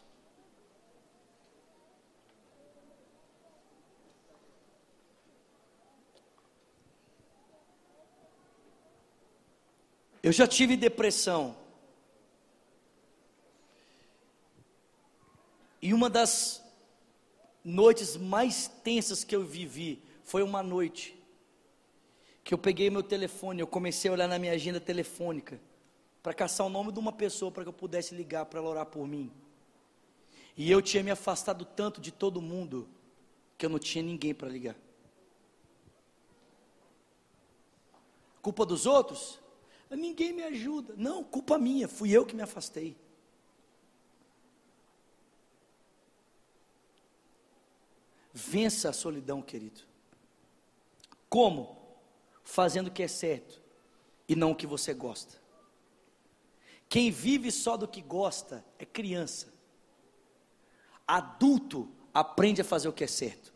Eu 10.23 10.31
já 10.31 10.47
tive 10.47 10.77
depressão. 10.77 11.57
E 15.81 15.93
uma 15.93 16.09
das 16.09 16.63
noites 17.65 18.17
mais 18.17 18.69
tensas 18.69 19.25
que 19.25 19.35
eu 19.35 19.45
vivi 19.45 20.01
foi 20.23 20.43
uma 20.43 20.63
noite 20.63 21.19
que 22.45 22.55
eu 22.55 22.59
peguei 22.59 22.91
meu 22.91 23.03
telefone, 23.03 23.61
eu 23.61 23.67
comecei 23.67 24.11
a 24.11 24.15
olhar 24.15 24.29
na 24.29 24.39
minha 24.39 24.53
agenda 24.53 24.81
telefônica 24.81 25.61
para 26.23 26.35
caçar 26.35 26.67
o 26.67 26.71
nome 26.71 26.93
de 26.93 26.99
uma 26.99 27.13
pessoa 27.13 27.51
para 27.51 27.65
que 27.65 27.69
eu 27.69 27.73
pudesse 27.73 28.15
ligar 28.15 28.47
para 28.47 28.61
ela 28.61 28.69
orar 28.69 28.87
por 28.87 29.07
mim. 29.07 29.31
E 30.57 30.71
eu 30.71 30.81
tinha 30.83 31.03
me 31.03 31.11
afastado 31.11 31.65
tanto 31.65 32.01
de 32.01 32.13
todo 32.13 32.41
mundo 32.41 32.89
que 33.57 33.67
eu 33.67 33.71
não 33.71 33.79
tinha 33.79 34.03
ninguém 34.03 34.35
para 34.35 34.49
ligar. 34.49 34.77
Culpa 38.41 38.67
dos 38.67 38.87
outros? 38.87 39.42
Ninguém 39.97 40.33
me 40.33 40.43
ajuda. 40.43 40.95
Não, 40.97 41.23
culpa 41.23 41.59
minha, 41.59 41.87
fui 41.87 42.11
eu 42.11 42.25
que 42.25 42.35
me 42.35 42.43
afastei. 42.43 42.97
Vença 48.33 48.89
a 48.89 48.93
solidão, 48.93 49.43
querido. 49.43 49.83
Como? 51.29 51.79
Fazendo 52.43 52.89
o 52.89 52.91
que 52.91 53.03
é 53.03 53.09
certo 53.09 53.61
e 54.27 54.35
não 54.35 54.53
o 54.53 54.57
que 54.57 54.67
você 54.67 54.95
gosta. 54.95 55.41
Quem 56.89 57.11
vive 57.11 57.51
só 57.51 57.77
do 57.77 57.87
que 57.87 58.01
gosta 58.01 58.65
é 58.79 58.85
criança. 58.85 59.53
Adulto 61.07 61.89
aprende 62.13 62.61
a 62.61 62.65
fazer 62.65 62.89
o 62.89 62.93
que 62.93 63.05
é 63.05 63.07
certo. 63.07 63.53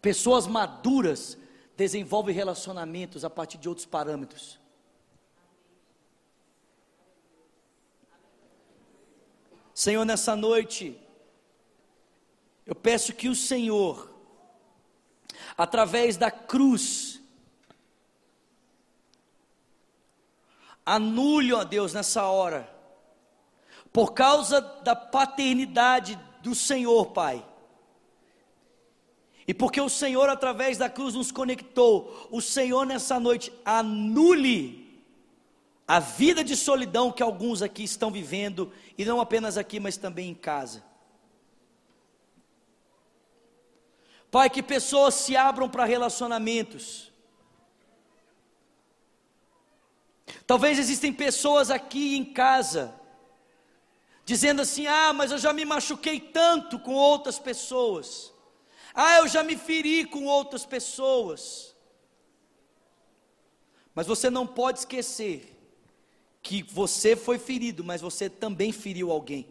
Pessoas 0.00 0.46
maduras 0.46 1.38
desenvolvem 1.76 2.34
relacionamentos 2.34 3.24
a 3.24 3.30
partir 3.30 3.58
de 3.58 3.68
outros 3.68 3.86
parâmetros. 3.86 4.58
Senhor, 9.76 10.06
nessa 10.06 10.34
noite, 10.34 10.98
eu 12.64 12.74
peço 12.74 13.12
que 13.12 13.28
o 13.28 13.34
Senhor, 13.34 14.10
através 15.54 16.16
da 16.16 16.30
cruz, 16.30 17.20
anule, 20.84 21.52
ó 21.52 21.62
Deus, 21.62 21.92
nessa 21.92 22.24
hora, 22.24 22.66
por 23.92 24.14
causa 24.14 24.62
da 24.62 24.96
paternidade 24.96 26.18
do 26.40 26.54
Senhor, 26.54 27.12
Pai. 27.12 27.46
E 29.46 29.52
porque 29.52 29.78
o 29.78 29.90
Senhor, 29.90 30.30
através 30.30 30.78
da 30.78 30.88
cruz, 30.88 31.12
nos 31.12 31.30
conectou, 31.30 32.28
o 32.30 32.40
Senhor, 32.40 32.86
nessa 32.86 33.20
noite, 33.20 33.52
anule 33.62 34.85
a 35.86 36.00
vida 36.00 36.42
de 36.42 36.56
solidão 36.56 37.12
que 37.12 37.22
alguns 37.22 37.62
aqui 37.62 37.84
estão 37.84 38.10
vivendo, 38.10 38.72
e 38.98 39.04
não 39.04 39.20
apenas 39.20 39.56
aqui, 39.56 39.78
mas 39.78 39.96
também 39.96 40.30
em 40.30 40.34
casa. 40.34 40.82
Pai, 44.30 44.50
que 44.50 44.62
pessoas 44.62 45.14
se 45.14 45.36
abram 45.36 45.68
para 45.68 45.84
relacionamentos. 45.84 47.12
Talvez 50.44 50.78
existem 50.78 51.12
pessoas 51.12 51.70
aqui 51.70 52.16
em 52.16 52.24
casa 52.24 52.92
dizendo 54.24 54.62
assim: 54.62 54.86
"Ah, 54.88 55.12
mas 55.12 55.30
eu 55.30 55.38
já 55.38 55.52
me 55.52 55.64
machuquei 55.64 56.18
tanto 56.18 56.80
com 56.80 56.94
outras 56.94 57.38
pessoas. 57.38 58.32
Ah, 58.92 59.18
eu 59.18 59.28
já 59.28 59.44
me 59.44 59.56
feri 59.56 60.04
com 60.04 60.24
outras 60.24 60.66
pessoas." 60.66 61.74
Mas 63.94 64.06
você 64.06 64.28
não 64.28 64.46
pode 64.46 64.80
esquecer 64.80 65.55
que 66.46 66.62
você 66.62 67.16
foi 67.16 67.40
ferido, 67.40 67.82
mas 67.82 68.00
você 68.00 68.30
também 68.30 68.70
feriu 68.70 69.10
alguém. 69.10 69.48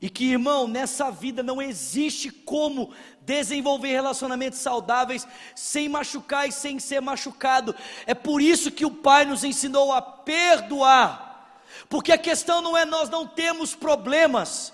E 0.00 0.08
que, 0.08 0.24
irmão, 0.24 0.66
nessa 0.66 1.10
vida 1.10 1.42
não 1.42 1.60
existe 1.60 2.30
como 2.30 2.94
desenvolver 3.20 3.92
relacionamentos 3.92 4.58
saudáveis 4.58 5.28
sem 5.54 5.86
machucar 5.86 6.48
e 6.48 6.52
sem 6.52 6.78
ser 6.78 7.02
machucado. 7.02 7.74
É 8.06 8.14
por 8.14 8.40
isso 8.40 8.70
que 8.70 8.86
o 8.86 8.90
Pai 8.90 9.26
nos 9.26 9.44
ensinou 9.44 9.92
a 9.92 10.00
perdoar. 10.00 11.60
Porque 11.86 12.10
a 12.10 12.18
questão 12.18 12.62
não 12.62 12.74
é 12.74 12.86
nós 12.86 13.10
não 13.10 13.26
temos 13.26 13.74
problemas. 13.74 14.72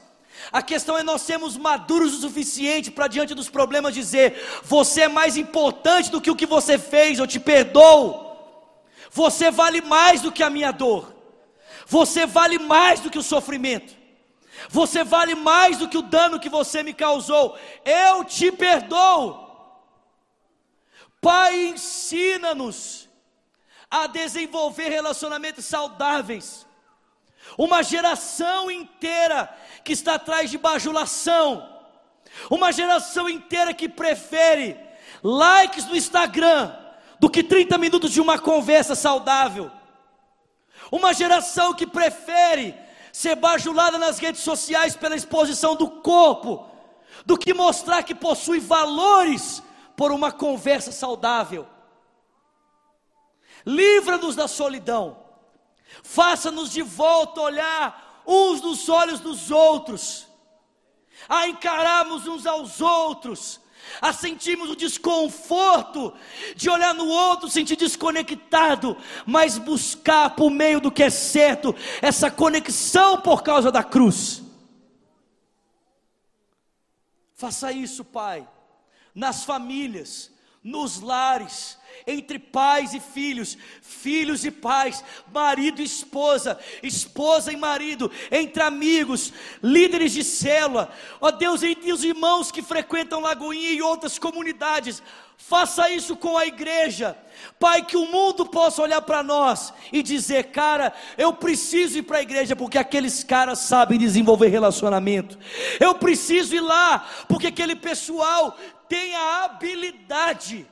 A 0.53 0.63
questão 0.63 0.97
é 0.97 1.03
nós 1.03 1.23
sermos 1.23 1.57
maduros 1.57 2.15
o 2.15 2.21
suficiente 2.21 2.93
para 2.93 3.09
diante 3.09 3.35
dos 3.35 3.49
problemas 3.49 3.93
dizer: 3.93 4.41
você 4.63 5.03
é 5.03 5.09
mais 5.09 5.37
importante 5.37 6.13
do 6.13 6.21
que 6.21 6.31
o 6.31 6.37
que 6.37 6.47
você 6.47 6.79
fez, 6.79 7.19
eu 7.19 7.27
te 7.27 7.41
perdoo. 7.41 8.22
Você 9.13 9.51
vale 9.51 9.83
mais 9.83 10.23
do 10.23 10.33
que 10.33 10.43
a 10.43 10.49
minha 10.49 10.73
dor. 10.73 11.15
Você 11.87 12.25
vale 12.25 12.59
mais 12.59 12.99
do 13.01 13.11
que 13.11 13.19
o 13.19 13.23
sofrimento. 13.23 13.95
Você 14.71 15.05
vale 15.05 15.35
mais 15.35 15.77
do 15.77 15.89
que 15.89 15.99
o 15.99 16.03
dano 16.03 16.41
que 16.41 16.49
você 16.49 16.83
me 16.83 16.95
causou. 16.95 17.59
Eu 17.85 18.25
te 18.25 18.51
perdoo. 18.51 19.39
Pai, 21.21 21.69
ensina-nos 21.69 23.07
a 23.91 24.07
desenvolver 24.07 24.89
relacionamentos 24.89 25.67
saudáveis. 25.67 26.67
Uma 27.59 27.83
geração 27.83 28.71
inteira 28.71 29.55
que 29.85 29.93
está 29.93 30.15
atrás 30.15 30.51
de 30.51 30.57
bajulação. 30.57 31.69
Uma 32.49 32.73
geração 32.73 33.29
inteira 33.29 33.75
que 33.75 33.91
prefere 33.91 34.81
likes 35.23 35.85
no 35.85 35.95
Instagram 35.95 36.82
do 37.23 37.31
que 37.31 37.45
30 37.45 37.79
minutos 37.79 38.11
de 38.11 38.21
uma 38.21 38.37
conversa 38.37 38.97
saudável. 38.97 39.71
Uma 40.91 41.15
geração 41.15 41.73
que 41.73 41.87
prefere 41.87 42.75
ser 43.13 43.37
bajulada 43.37 43.97
nas 43.97 44.19
redes 44.19 44.41
sociais 44.41 44.97
pela 44.97 45.15
exposição 45.15 45.77
do 45.77 45.89
corpo, 45.89 46.69
do 47.25 47.39
que 47.39 47.55
mostrar 47.55 48.03
que 48.03 48.13
possui 48.13 48.59
valores 48.59 49.63
por 49.97 50.11
uma 50.11 50.33
conversa 50.33 50.91
saudável. 50.91 51.65
Livra-nos 53.65 54.35
da 54.35 54.49
solidão, 54.49 55.17
faça-nos 56.03 56.73
de 56.73 56.83
volta 56.83 57.41
olhar 57.41 58.25
uns 58.27 58.61
nos 58.61 58.89
olhos 58.89 59.21
dos 59.21 59.49
outros, 59.49 60.27
a 61.29 61.47
encararmos 61.47 62.27
uns 62.27 62.47
aos 62.47 62.81
outros, 62.81 63.61
a 64.01 64.13
sentirmos 64.13 64.71
o 64.71 64.77
desconforto 64.77 66.13
de 66.57 66.69
olhar 66.69 66.95
no 66.95 67.07
outro, 67.07 67.49
sentir 67.49 67.77
desconectado, 67.77 68.97
mas 69.27 69.59
buscar 69.59 70.31
por 70.31 70.51
meio 70.51 70.81
do 70.81 70.91
que 70.91 71.03
é 71.03 71.11
certo, 71.11 71.75
essa 72.01 72.31
conexão 72.31 73.21
por 73.21 73.43
causa 73.43 73.71
da 73.71 73.85
cruz. 73.85 74.43
Faça 77.35 77.73
isso, 77.73 78.05
Pai, 78.05 78.49
nas 79.15 79.45
famílias, 79.45 80.32
nos 80.63 81.01
lares, 81.01 81.79
entre 82.07 82.39
pais 82.39 82.95
e 82.95 83.01
filhos, 83.01 83.59
filhos 83.81 84.45
e 84.45 84.51
pais, 84.51 85.05
marido 85.33 85.81
e 85.81 85.85
esposa, 85.85 86.59
esposa 86.83 87.53
e 87.53 87.57
marido, 87.57 88.11
entre 88.31 88.63
amigos, 88.63 89.33
líderes 89.63 90.13
de 90.13 90.23
célula, 90.23 90.93
ó 91.21 91.31
Deus, 91.31 91.63
entre 91.63 91.93
os 91.93 92.05
irmãos 92.05 92.51
que 92.51 92.63
frequentam 92.63 93.21
Lagoinha 93.21 93.71
e 93.71 93.83
outras 93.83 94.19
comunidades, 94.19 95.03
faça 95.37 95.91
isso 95.91 96.17
com 96.17 96.37
a 96.37 96.47
igreja, 96.47 97.17
Pai, 97.59 97.85
que 97.85 97.97
o 97.97 98.07
mundo 98.07 98.47
possa 98.47 98.81
olhar 98.83 99.03
para 99.03 99.23
nós 99.23 99.73
e 99.93 100.03
dizer, 100.03 100.51
cara, 100.51 100.93
eu 101.19 101.33
preciso 101.33 101.99
ir 101.99 102.03
para 102.03 102.19
a 102.19 102.23
igreja 102.23 102.57
porque 102.57 102.79
aqueles 102.79 103.23
caras 103.25 103.59
sabem 103.59 103.99
desenvolver 103.99 104.49
relacionamento, 104.49 105.39
eu 105.81 105.95
preciso 105.95 106.55
ir 106.55 106.61
lá 106.61 107.01
porque 107.29 107.49
aquele 107.49 107.77
pessoal 107.77 108.57
tem 108.89 109.15
a 109.15 109.45
habilidade 109.45 110.67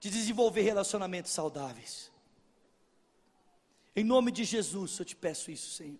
de 0.00 0.10
desenvolver 0.10 0.62
relacionamentos 0.62 1.32
saudáveis. 1.32 2.10
Em 3.94 4.04
nome 4.04 4.30
de 4.30 4.44
Jesus 4.44 4.98
eu 4.98 5.04
te 5.04 5.16
peço 5.16 5.50
isso, 5.50 5.70
Senhor. 5.74 5.98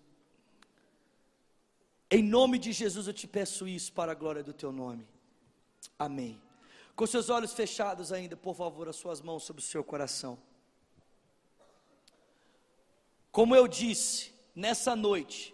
Em 2.09 2.23
nome 2.23 2.57
de 2.57 2.71
Jesus 2.71 3.07
eu 3.07 3.13
te 3.13 3.27
peço 3.27 3.67
isso 3.67 3.91
para 3.91 4.11
a 4.11 4.15
glória 4.15 4.43
do 4.43 4.53
teu 4.53 4.71
nome. 4.71 5.07
Amém. 5.97 6.39
Com 6.97 7.05
seus 7.05 7.29
olhos 7.29 7.53
fechados 7.53 8.11
ainda, 8.11 8.35
por 8.35 8.55
favor, 8.55 8.89
as 8.89 8.95
suas 8.95 9.21
mãos 9.21 9.43
sobre 9.43 9.61
o 9.61 9.65
seu 9.65 9.83
coração. 9.83 10.35
Como 13.31 13.55
eu 13.55 13.67
disse, 13.67 14.33
nessa 14.55 14.95
noite, 14.95 15.53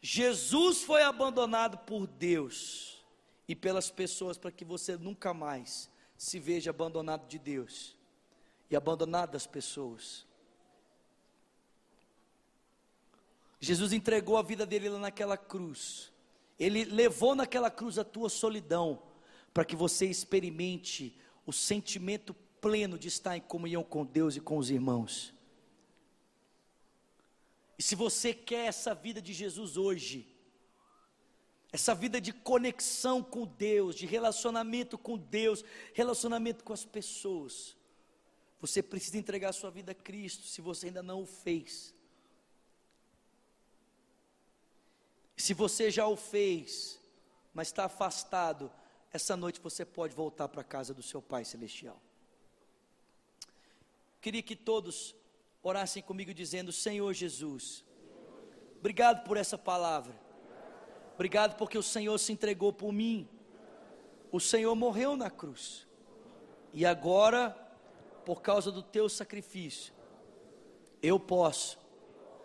Jesus 0.00 0.82
foi 0.82 1.02
abandonado 1.02 1.78
por 1.78 2.06
Deus 2.06 3.04
e 3.48 3.56
pelas 3.56 3.90
pessoas 3.90 4.38
para 4.38 4.52
que 4.52 4.64
você 4.64 4.96
nunca 4.96 5.34
mais 5.34 5.90
se 6.16 6.38
veja 6.38 6.70
abandonado 6.70 7.26
de 7.26 7.40
Deus 7.40 7.96
e 8.70 8.76
abandonado 8.76 9.32
das 9.32 9.48
pessoas. 9.48 10.24
Jesus 13.58 13.92
entregou 13.92 14.36
a 14.36 14.42
vida 14.42 14.64
dele 14.64 14.88
lá 14.88 15.00
naquela 15.00 15.36
cruz. 15.36 16.12
Ele 16.56 16.84
levou 16.84 17.34
naquela 17.34 17.68
cruz 17.68 17.98
a 17.98 18.04
tua 18.04 18.28
solidão, 18.28 19.07
para 19.58 19.64
que 19.64 19.74
você 19.74 20.06
experimente 20.06 21.18
o 21.44 21.52
sentimento 21.52 22.32
pleno 22.60 22.96
de 22.96 23.08
estar 23.08 23.36
em 23.36 23.40
comunhão 23.40 23.82
com 23.82 24.06
Deus 24.06 24.36
e 24.36 24.40
com 24.40 24.56
os 24.56 24.70
irmãos. 24.70 25.34
E 27.76 27.82
se 27.82 27.96
você 27.96 28.32
quer 28.32 28.66
essa 28.66 28.94
vida 28.94 29.20
de 29.20 29.32
Jesus 29.32 29.76
hoje, 29.76 30.32
essa 31.72 31.92
vida 31.92 32.20
de 32.20 32.32
conexão 32.32 33.20
com 33.20 33.44
Deus, 33.44 33.96
de 33.96 34.06
relacionamento 34.06 34.96
com 34.96 35.18
Deus, 35.18 35.64
relacionamento 35.92 36.62
com 36.62 36.72
as 36.72 36.84
pessoas, 36.84 37.76
você 38.60 38.80
precisa 38.80 39.18
entregar 39.18 39.52
sua 39.52 39.72
vida 39.72 39.90
a 39.90 39.94
Cristo, 39.96 40.46
se 40.46 40.60
você 40.60 40.86
ainda 40.86 41.02
não 41.02 41.22
o 41.22 41.26
fez. 41.26 41.92
Se 45.36 45.52
você 45.52 45.90
já 45.90 46.06
o 46.06 46.16
fez, 46.16 47.00
mas 47.52 47.66
está 47.66 47.86
afastado, 47.86 48.70
essa 49.12 49.36
noite 49.36 49.60
você 49.60 49.84
pode 49.84 50.14
voltar 50.14 50.48
para 50.48 50.60
a 50.60 50.64
casa 50.64 50.92
do 50.92 51.02
seu 51.02 51.22
Pai 51.22 51.44
Celestial. 51.44 52.00
Queria 54.20 54.42
que 54.42 54.56
todos 54.56 55.14
orassem 55.62 56.02
comigo 56.02 56.34
dizendo: 56.34 56.72
Senhor 56.72 57.12
Jesus, 57.12 57.84
obrigado 58.78 59.24
por 59.24 59.36
essa 59.36 59.56
palavra, 59.56 60.14
obrigado 61.14 61.56
porque 61.56 61.78
o 61.78 61.82
Senhor 61.82 62.18
se 62.18 62.32
entregou 62.32 62.72
por 62.72 62.92
mim, 62.92 63.28
o 64.30 64.40
Senhor 64.40 64.74
morreu 64.74 65.16
na 65.16 65.30
cruz, 65.30 65.86
e 66.72 66.84
agora, 66.84 67.50
por 68.24 68.42
causa 68.42 68.70
do 68.70 68.82
teu 68.82 69.08
sacrifício, 69.08 69.94
eu 71.02 71.18
posso 71.18 71.78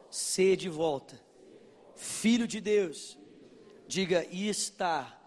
ser 0.10 0.56
de 0.56 0.70
volta. 0.70 1.20
Filho 1.96 2.48
de 2.48 2.62
Deus, 2.62 3.18
diga 3.88 4.26
e 4.32 4.48
estar 4.48 5.23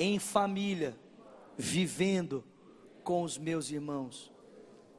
em 0.00 0.18
família, 0.18 0.98
vivendo 1.58 2.42
com 3.04 3.22
os 3.22 3.36
meus 3.36 3.70
irmãos. 3.70 4.32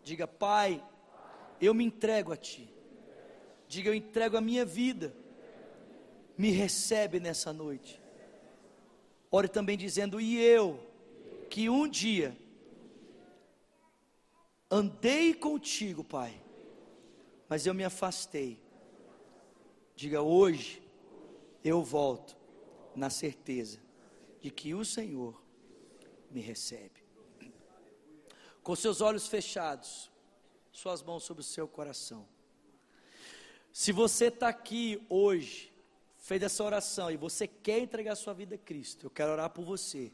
Diga, 0.03 0.27
Pai, 0.27 0.81
eu 1.59 1.73
me 1.73 1.83
entrego 1.83 2.31
a 2.31 2.37
Ti. 2.37 2.71
Diga, 3.67 3.89
eu 3.89 3.95
entrego 3.95 4.37
a 4.37 4.41
minha 4.41 4.63
vida. 4.63 5.11
Me 6.37 6.51
recebe 6.51 7.19
nessa 7.19 7.51
noite. 7.51 7.99
Ore 9.31 9.47
também 9.47 9.75
dizendo, 9.75 10.21
e 10.21 10.39
eu, 10.39 10.79
que 11.49 11.67
um 11.67 11.87
dia 11.87 12.37
andei 14.69 15.33
contigo, 15.33 16.03
Pai, 16.03 16.39
mas 17.49 17.65
eu 17.65 17.73
me 17.73 17.83
afastei. 17.83 18.61
Diga, 19.95 20.21
hoje 20.21 20.81
eu 21.63 21.83
volto 21.83 22.37
na 22.95 23.09
certeza 23.09 23.79
de 24.41 24.49
que 24.49 24.73
o 24.73 24.83
Senhor 24.83 25.41
me 26.29 26.41
recebe. 26.41 27.03
Com 28.63 28.75
seus 28.75 29.01
olhos 29.01 29.27
fechados, 29.27 30.11
suas 30.71 31.01
mãos 31.03 31.23
sobre 31.23 31.41
o 31.41 31.45
seu 31.45 31.67
coração. 31.67 32.27
Se 33.71 33.91
você 33.91 34.25
está 34.25 34.49
aqui 34.49 35.05
hoje, 35.09 35.71
fez 36.17 36.41
essa 36.41 36.63
oração 36.63 37.09
e 37.09 37.17
você 37.17 37.47
quer 37.47 37.79
entregar 37.79 38.15
sua 38.15 38.33
vida 38.33 38.55
a 38.55 38.57
Cristo, 38.57 39.05
eu 39.05 39.09
quero 39.09 39.31
orar 39.31 39.49
por 39.49 39.63
você. 39.63 40.11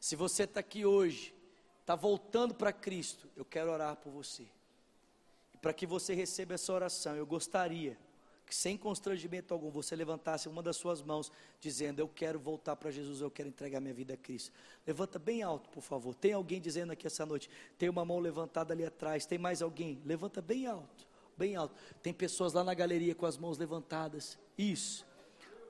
Se 0.00 0.16
você 0.16 0.44
está 0.44 0.60
aqui 0.60 0.84
hoje, 0.84 1.34
está 1.80 1.94
voltando 1.94 2.54
para 2.54 2.72
Cristo, 2.72 3.28
eu 3.36 3.44
quero 3.44 3.70
orar 3.70 3.96
por 3.96 4.10
você. 4.10 4.46
E 5.54 5.58
para 5.58 5.72
que 5.72 5.86
você 5.86 6.14
receba 6.14 6.54
essa 6.54 6.72
oração, 6.72 7.16
eu 7.16 7.26
gostaria 7.26 7.98
que 8.46 8.54
sem 8.54 8.76
constrangimento 8.76 9.52
algum 9.52 9.70
você 9.70 9.96
levantasse 9.96 10.48
uma 10.48 10.62
das 10.62 10.76
suas 10.76 11.02
mãos, 11.02 11.32
dizendo: 11.60 11.98
Eu 11.98 12.08
quero 12.08 12.38
voltar 12.38 12.76
para 12.76 12.92
Jesus, 12.92 13.20
eu 13.20 13.30
quero 13.30 13.48
entregar 13.48 13.80
minha 13.80 13.92
vida 13.92 14.14
a 14.14 14.16
Cristo. 14.16 14.52
Levanta 14.86 15.18
bem 15.18 15.42
alto, 15.42 15.68
por 15.68 15.82
favor. 15.82 16.14
Tem 16.14 16.32
alguém 16.32 16.60
dizendo 16.60 16.92
aqui 16.92 17.08
essa 17.08 17.26
noite? 17.26 17.50
Tem 17.76 17.88
uma 17.88 18.04
mão 18.04 18.20
levantada 18.20 18.72
ali 18.72 18.84
atrás. 18.84 19.26
Tem 19.26 19.36
mais 19.36 19.60
alguém? 19.60 20.00
Levanta 20.04 20.40
bem 20.40 20.66
alto, 20.66 21.06
bem 21.36 21.56
alto. 21.56 21.74
Tem 22.00 22.14
pessoas 22.14 22.52
lá 22.52 22.62
na 22.62 22.72
galeria 22.72 23.16
com 23.16 23.26
as 23.26 23.36
mãos 23.36 23.58
levantadas. 23.58 24.38
Isso. 24.56 25.04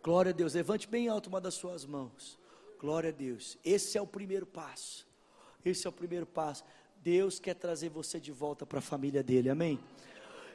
Glória 0.02 0.30
a 0.30 0.34
Deus. 0.34 0.52
Levante 0.52 0.86
bem 0.86 1.08
alto 1.08 1.28
uma 1.28 1.40
das 1.40 1.54
suas 1.54 1.86
mãos. 1.86 2.38
Glória 2.78 3.08
a 3.08 3.12
Deus. 3.12 3.56
Esse 3.64 3.96
é 3.96 4.02
o 4.02 4.06
primeiro 4.06 4.44
passo. 4.44 5.06
Esse 5.64 5.86
é 5.86 5.90
o 5.90 5.92
primeiro 5.92 6.26
passo. 6.26 6.62
Deus 7.02 7.38
quer 7.38 7.54
trazer 7.54 7.88
você 7.88 8.20
de 8.20 8.32
volta 8.32 8.66
para 8.66 8.80
a 8.80 8.82
família 8.82 9.22
dele. 9.22 9.48
Amém. 9.48 9.80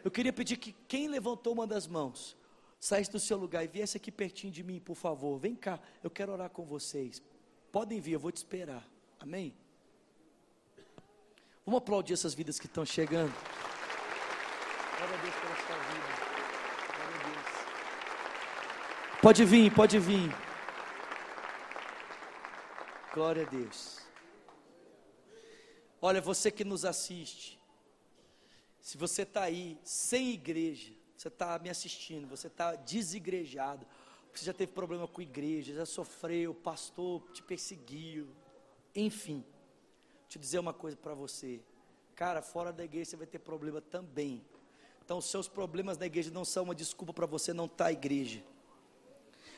Eu 0.03 0.11
queria 0.11 0.33
pedir 0.33 0.57
que 0.57 0.73
quem 0.87 1.07
levantou 1.07 1.53
uma 1.53 1.67
das 1.67 1.87
mãos, 1.87 2.35
saísse 2.79 3.11
do 3.11 3.19
seu 3.19 3.37
lugar 3.37 3.63
e 3.63 3.67
viesse 3.67 3.97
aqui 3.97 4.11
pertinho 4.11 4.51
de 4.51 4.63
mim, 4.63 4.79
por 4.79 4.95
favor. 4.95 5.37
Vem 5.37 5.55
cá, 5.55 5.79
eu 6.03 6.09
quero 6.09 6.31
orar 6.31 6.49
com 6.49 6.65
vocês. 6.65 7.21
Podem 7.71 7.99
vir, 8.01 8.13
eu 8.13 8.19
vou 8.19 8.31
te 8.31 8.37
esperar. 8.37 8.83
Amém? 9.19 9.53
Vamos 11.63 11.77
aplaudir 11.77 12.13
essas 12.13 12.33
vidas 12.33 12.59
que 12.59 12.65
estão 12.65 12.83
chegando. 12.83 13.31
Glória 14.97 15.15
a 15.15 15.21
Deus 15.21 15.35
pela 15.35 15.55
sua 15.55 15.75
vida. 15.93 16.11
Glória 16.95 17.15
a 17.15 17.29
Deus. 17.29 19.21
Pode 19.21 19.45
vir, 19.45 19.73
pode 19.73 19.99
vir. 19.99 20.35
Glória 23.13 23.45
a 23.45 23.49
Deus. 23.49 23.99
Olha, 26.01 26.19
você 26.19 26.49
que 26.49 26.63
nos 26.63 26.83
assiste, 26.83 27.61
se 28.81 28.97
você 28.97 29.21
está 29.21 29.43
aí 29.43 29.77
sem 29.83 30.31
igreja, 30.31 30.91
você 31.15 31.27
está 31.27 31.57
me 31.59 31.69
assistindo, 31.69 32.27
você 32.27 32.47
está 32.47 32.75
desigrejado, 32.75 33.85
você 34.33 34.45
já 34.45 34.53
teve 34.53 34.71
problema 34.71 35.07
com 35.07 35.21
igreja, 35.21 35.73
já 35.73 35.85
sofreu, 35.85 36.53
pastor 36.53 37.21
te 37.31 37.43
perseguiu, 37.43 38.27
enfim. 38.95 39.43
Eu 40.33 40.41
dizer 40.41 40.59
uma 40.59 40.73
coisa 40.73 40.95
para 40.95 41.13
você. 41.13 41.59
Cara, 42.15 42.41
fora 42.41 42.71
da 42.71 42.85
igreja 42.85 43.11
você 43.11 43.17
vai 43.17 43.27
ter 43.27 43.39
problema 43.39 43.81
também. 43.81 44.41
Então, 45.03 45.17
os 45.17 45.25
seus 45.25 45.47
problemas 45.47 45.97
na 45.97 46.05
igreja 46.05 46.31
não 46.31 46.45
são 46.45 46.63
uma 46.63 46.73
desculpa 46.73 47.11
para 47.11 47.25
você 47.25 47.51
não 47.51 47.65
estar 47.65 47.83
tá 47.83 47.85
à 47.87 47.91
igreja. 47.91 48.41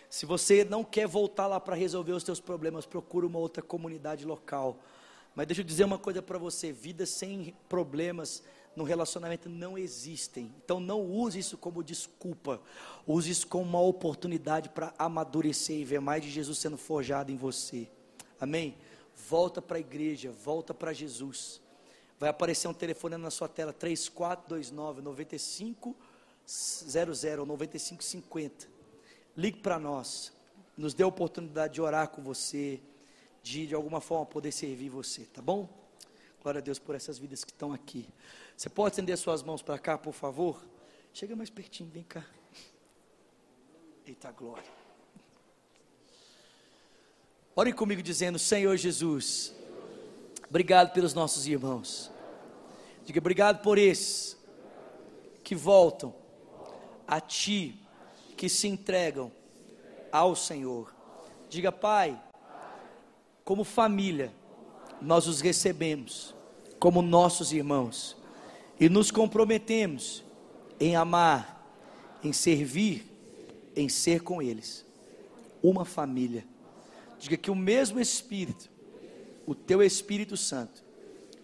Se 0.10 0.26
você 0.26 0.64
não 0.64 0.84
quer 0.84 1.08
voltar 1.08 1.46
lá 1.46 1.60
para 1.60 1.76
resolver 1.76 2.14
os 2.14 2.24
seus 2.24 2.40
problemas, 2.40 2.88
procure 2.88 3.26
uma 3.26 3.38
outra 3.38 3.62
comunidade 3.62 4.26
local. 4.26 4.80
Mas 5.36 5.46
deixa 5.48 5.62
eu 5.62 5.66
dizer 5.66 5.84
uma 5.84 6.00
coisa 6.00 6.22
para 6.22 6.40
você: 6.40 6.72
vida 6.72 7.06
sem 7.06 7.56
problemas 7.70 8.44
no 8.76 8.84
relacionamento 8.84 9.50
não 9.50 9.78
existem. 9.78 10.54
Então 10.64 10.80
não 10.80 11.02
use 11.02 11.40
isso 11.40 11.58
como 11.58 11.84
desculpa. 11.84 12.62
Use 13.06 13.30
isso 13.30 13.48
como 13.48 13.64
uma 13.64 13.82
oportunidade 13.82 14.70
para 14.70 14.94
amadurecer 14.98 15.78
e 15.78 15.86
ver 15.86 16.00
mais 16.00 16.24
de 16.24 16.30
Jesus 16.30 16.58
sendo 16.58 16.78
forjado 16.78 17.32
em 17.32 17.36
você. 17.36 17.88
Amém? 18.40 18.76
Volta 19.30 19.62
para 19.62 19.78
a 19.78 19.80
igreja, 19.80 20.32
volta 20.32 20.74
para 20.74 20.92
Jesus. 20.94 21.62
Vai 22.20 22.30
aparecer 22.30 22.68
um 22.68 22.74
telefone 22.74 23.18
na 23.18 23.30
sua 23.30 23.48
tela 23.48 23.74
3429 23.74 25.02
9500 25.02 25.96
9550. 27.46 28.68
Ligue 29.36 29.60
para 29.60 29.80
nós. 29.80 30.32
Nos 30.76 30.94
dê 30.94 31.04
a 31.04 31.08
oportunidade 31.08 31.76
de 31.76 31.82
orar 31.82 32.10
com 32.10 32.22
você, 32.24 32.82
de 33.44 33.68
de 33.68 33.76
alguma 33.76 34.02
forma 34.02 34.26
poder 34.26 34.52
servir 34.52 34.90
você, 34.90 35.26
tá 35.26 35.42
bom? 35.42 35.83
Glória 36.44 36.60
a 36.60 36.62
Deus 36.62 36.78
por 36.78 36.94
essas 36.94 37.18
vidas 37.18 37.46
que 37.46 37.52
estão 37.52 37.72
aqui. 37.72 38.06
Você 38.58 38.68
pode 38.68 38.92
estender 38.92 39.18
suas 39.18 39.42
mãos 39.42 39.62
para 39.62 39.80
cá, 39.80 39.98
por 39.98 40.14
favor? 40.14 40.62
Chega 41.14 41.38
mais 41.38 41.50
pertinho, 41.50 41.90
vem 41.90 42.04
cá. 42.04 42.26
Eita 44.06 44.30
glória. 44.30 44.70
Ore 47.56 47.72
comigo 47.72 48.04
dizendo: 48.04 48.38
Senhor 48.38 48.76
Jesus, 48.76 49.56
obrigado 50.50 50.92
pelos 50.92 51.14
nossos 51.14 51.48
irmãos. 51.48 52.12
Diga 53.06 53.20
obrigado 53.20 53.62
por 53.62 53.78
esses 53.78 54.38
que 55.46 55.56
voltam 55.56 56.14
a 57.08 57.22
Ti, 57.22 57.80
que 58.36 58.50
se 58.50 58.68
entregam 58.68 59.32
ao 60.12 60.36
Senhor. 60.36 60.94
Diga, 61.50 61.72
Pai, 61.72 62.22
como 63.46 63.64
família, 63.64 64.34
nós 65.02 65.28
os 65.28 65.42
recebemos 65.42 66.33
como 66.84 67.02
nossos 67.02 67.54
irmãos 67.54 68.18
e 68.78 68.90
nos 68.90 69.10
comprometemos 69.10 70.22
em 70.78 70.98
amar, 70.98 71.66
em 72.22 72.34
servir, 72.34 73.10
em 73.74 73.88
ser 73.88 74.22
com 74.22 74.42
eles. 74.42 74.86
Uma 75.64 75.86
família. 75.86 76.46
Diga 77.18 77.38
que 77.38 77.50
o 77.50 77.56
mesmo 77.56 78.02
Espírito, 78.02 78.70
o 79.46 79.56
teu 79.56 79.82
Espírito 79.82 80.36
Santo, 80.36 80.84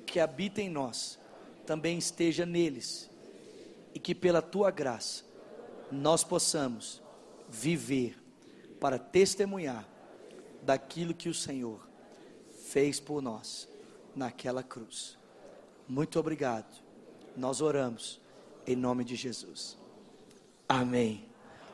que 0.05 0.19
habita 0.19 0.61
em 0.61 0.67
nós, 0.67 1.17
também 1.65 1.97
esteja 1.97 2.45
neles. 2.45 3.09
E 3.95 3.99
que 3.99 4.13
pela 4.13 4.41
tua 4.41 4.69
graça 4.69 5.23
nós 5.89 6.21
possamos 6.21 7.01
viver 7.47 8.21
para 8.77 8.99
testemunhar 8.99 9.87
daquilo 10.63 11.13
que 11.13 11.29
o 11.29 11.33
Senhor 11.33 11.79
fez 12.65 12.99
por 12.99 13.21
nós 13.21 13.69
naquela 14.13 14.61
cruz. 14.61 15.17
Muito 15.89 16.19
obrigado. 16.19 16.71
Nós 17.35 17.61
oramos 17.61 18.21
em 18.67 18.75
nome 18.75 19.03
de 19.03 19.15
Jesus. 19.15 19.75
Amém. 20.67 21.25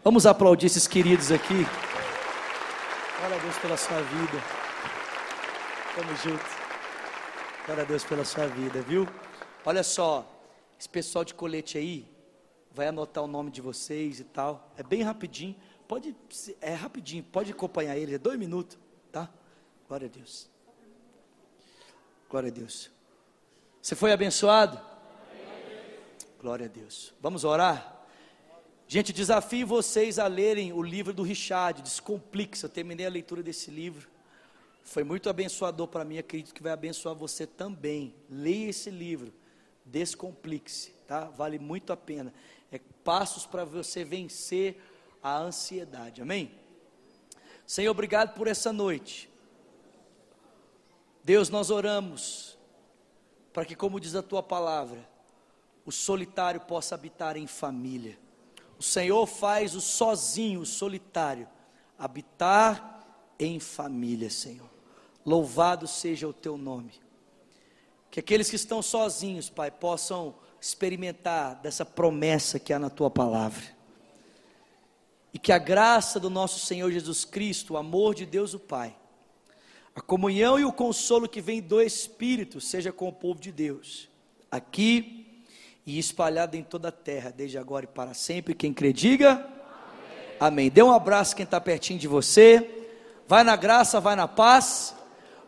Vamos 0.01 0.25
aplaudir 0.25 0.67
esses 0.67 0.87
queridos 0.87 1.33
aqui. 1.33 1.65
Glória 3.19 3.35
a 3.35 3.39
Deus 3.41 3.57
pela 3.57 3.75
sua 3.75 4.01
vida. 4.01 4.41
Tamo 5.95 6.15
junto. 6.15 6.45
Glória 7.65 7.83
a 7.83 7.85
Deus 7.85 8.05
pela 8.05 8.23
sua 8.23 8.47
vida, 8.47 8.81
viu? 8.83 9.05
Olha 9.65 9.83
só, 9.83 10.25
esse 10.79 10.87
pessoal 10.87 11.25
de 11.25 11.33
colete 11.33 11.77
aí 11.77 12.07
vai 12.71 12.87
anotar 12.87 13.21
o 13.21 13.27
nome 13.27 13.51
de 13.51 13.59
vocês 13.59 14.21
e 14.21 14.23
tal. 14.23 14.71
É 14.77 14.83
bem 14.83 15.01
rapidinho. 15.01 15.57
Pode, 15.89 16.15
é 16.61 16.73
rapidinho. 16.73 17.21
Pode 17.21 17.51
acompanhar 17.51 17.97
eles. 17.97 18.15
É 18.15 18.17
dois 18.17 18.39
minutos, 18.39 18.77
tá? 19.11 19.29
Glória 19.89 20.07
a 20.07 20.09
Deus. 20.09 20.49
Glória 22.29 22.49
a 22.49 22.53
Deus. 22.53 22.94
Você 23.85 23.93
foi 23.93 24.11
abençoado? 24.11 24.81
Glória 26.41 26.65
a 26.65 26.67
Deus. 26.67 27.13
Vamos 27.21 27.43
orar? 27.43 28.03
Gente, 28.87 29.13
desafio 29.13 29.67
vocês 29.67 30.17
a 30.17 30.25
lerem 30.25 30.73
o 30.73 30.81
livro 30.81 31.13
do 31.13 31.21
Richard, 31.21 31.83
Descomplique. 31.83 32.63
Eu 32.63 32.67
terminei 32.67 33.05
a 33.05 33.09
leitura 33.11 33.43
desse 33.43 33.69
livro. 33.69 34.09
Foi 34.83 35.03
muito 35.03 35.29
abençoador 35.29 35.87
para 35.87 36.03
mim, 36.03 36.17
acredito 36.17 36.51
que 36.51 36.63
vai 36.63 36.71
abençoar 36.71 37.13
você 37.13 37.45
também. 37.45 38.15
Leia 38.27 38.71
esse 38.71 38.89
livro, 38.89 39.31
Descomplique-se, 39.85 40.89
tá? 41.07 41.25
Vale 41.25 41.59
muito 41.59 41.93
a 41.93 41.95
pena. 41.95 42.33
É 42.71 42.79
passos 43.03 43.45
para 43.45 43.63
você 43.63 44.03
vencer 44.03 44.81
a 45.21 45.37
ansiedade. 45.37 46.23
Amém? 46.23 46.51
Senhor, 47.67 47.91
obrigado 47.91 48.33
por 48.33 48.47
essa 48.47 48.73
noite. 48.73 49.29
Deus, 51.23 51.51
nós 51.51 51.69
oramos 51.69 52.54
para 53.55 53.63
que, 53.63 53.73
como 53.73 54.01
diz 54.01 54.15
a 54.15 54.21
tua 54.21 54.43
palavra, 54.43 55.07
o 55.85 55.91
solitário 55.91 56.59
possa 56.59 56.93
habitar 56.93 57.37
em 57.37 57.47
família. 57.47 58.19
O 58.77 58.83
Senhor 58.83 59.25
faz 59.25 59.75
o 59.75 59.79
sozinho, 59.79 60.59
o 60.59 60.65
solitário, 60.65 61.47
habitar 61.97 63.01
em 63.39 63.57
família, 63.57 64.29
Senhor. 64.29 64.69
Louvado 65.25 65.87
seja 65.87 66.27
o 66.27 66.33
teu 66.33 66.57
nome. 66.57 66.99
Que 68.11 68.19
aqueles 68.19 68.49
que 68.49 68.57
estão 68.57 68.81
sozinhos, 68.81 69.49
Pai, 69.49 69.71
possam 69.71 70.35
experimentar 70.59 71.55
dessa 71.61 71.85
promessa 71.85 72.59
que 72.59 72.73
há 72.73 72.79
na 72.79 72.89
tua 72.89 73.09
palavra. 73.09 73.63
E 75.33 75.39
que 75.39 75.53
a 75.53 75.57
graça 75.57 76.19
do 76.19 76.29
nosso 76.29 76.59
Senhor 76.59 76.91
Jesus 76.91 77.23
Cristo, 77.23 77.75
o 77.75 77.77
amor 77.77 78.15
de 78.15 78.25
Deus 78.25 78.53
o 78.53 78.59
Pai, 78.59 78.97
a 79.95 80.01
comunhão 80.01 80.59
e 80.59 80.65
o 80.65 80.73
consolo 80.73 81.27
que 81.27 81.39
vem 81.39 81.61
do 81.61 81.81
Espírito 81.81 82.59
seja 82.59 82.91
com 82.91 83.07
o 83.07 83.13
povo 83.13 83.39
de 83.39 83.51
Deus, 83.51 84.09
aqui 84.51 85.43
e 85.85 85.97
espalhado 85.97 86.57
em 86.57 86.63
toda 86.63 86.89
a 86.89 86.91
terra, 86.91 87.31
desde 87.35 87.57
agora 87.57 87.85
e 87.85 87.87
para 87.87 88.13
sempre. 88.13 88.53
Quem 88.53 88.73
crê, 88.73 88.91
diga 88.91 89.31
amém. 90.39 90.65
amém. 90.65 90.69
Dê 90.69 90.83
um 90.83 90.91
abraço 90.91 91.35
quem 91.35 91.45
está 91.45 91.61
pertinho 91.61 91.99
de 91.99 92.07
você. 92.07 92.69
Vai 93.27 93.43
na 93.43 93.55
graça, 93.55 94.01
vai 94.01 94.15
na 94.15 94.27
paz. 94.27 94.95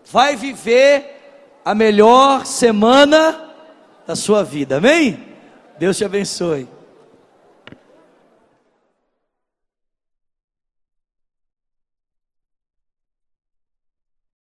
Vai 0.10 0.36
viver 0.36 1.60
a 1.66 1.76
melhor 1.76 2.46
semana 2.46 3.54
da 4.06 4.16
sua 4.16 4.44
vida. 4.44 4.78
Amém? 4.78 5.36
Deus 5.78 5.98
te 5.98 6.06
abençoe. 6.06 6.77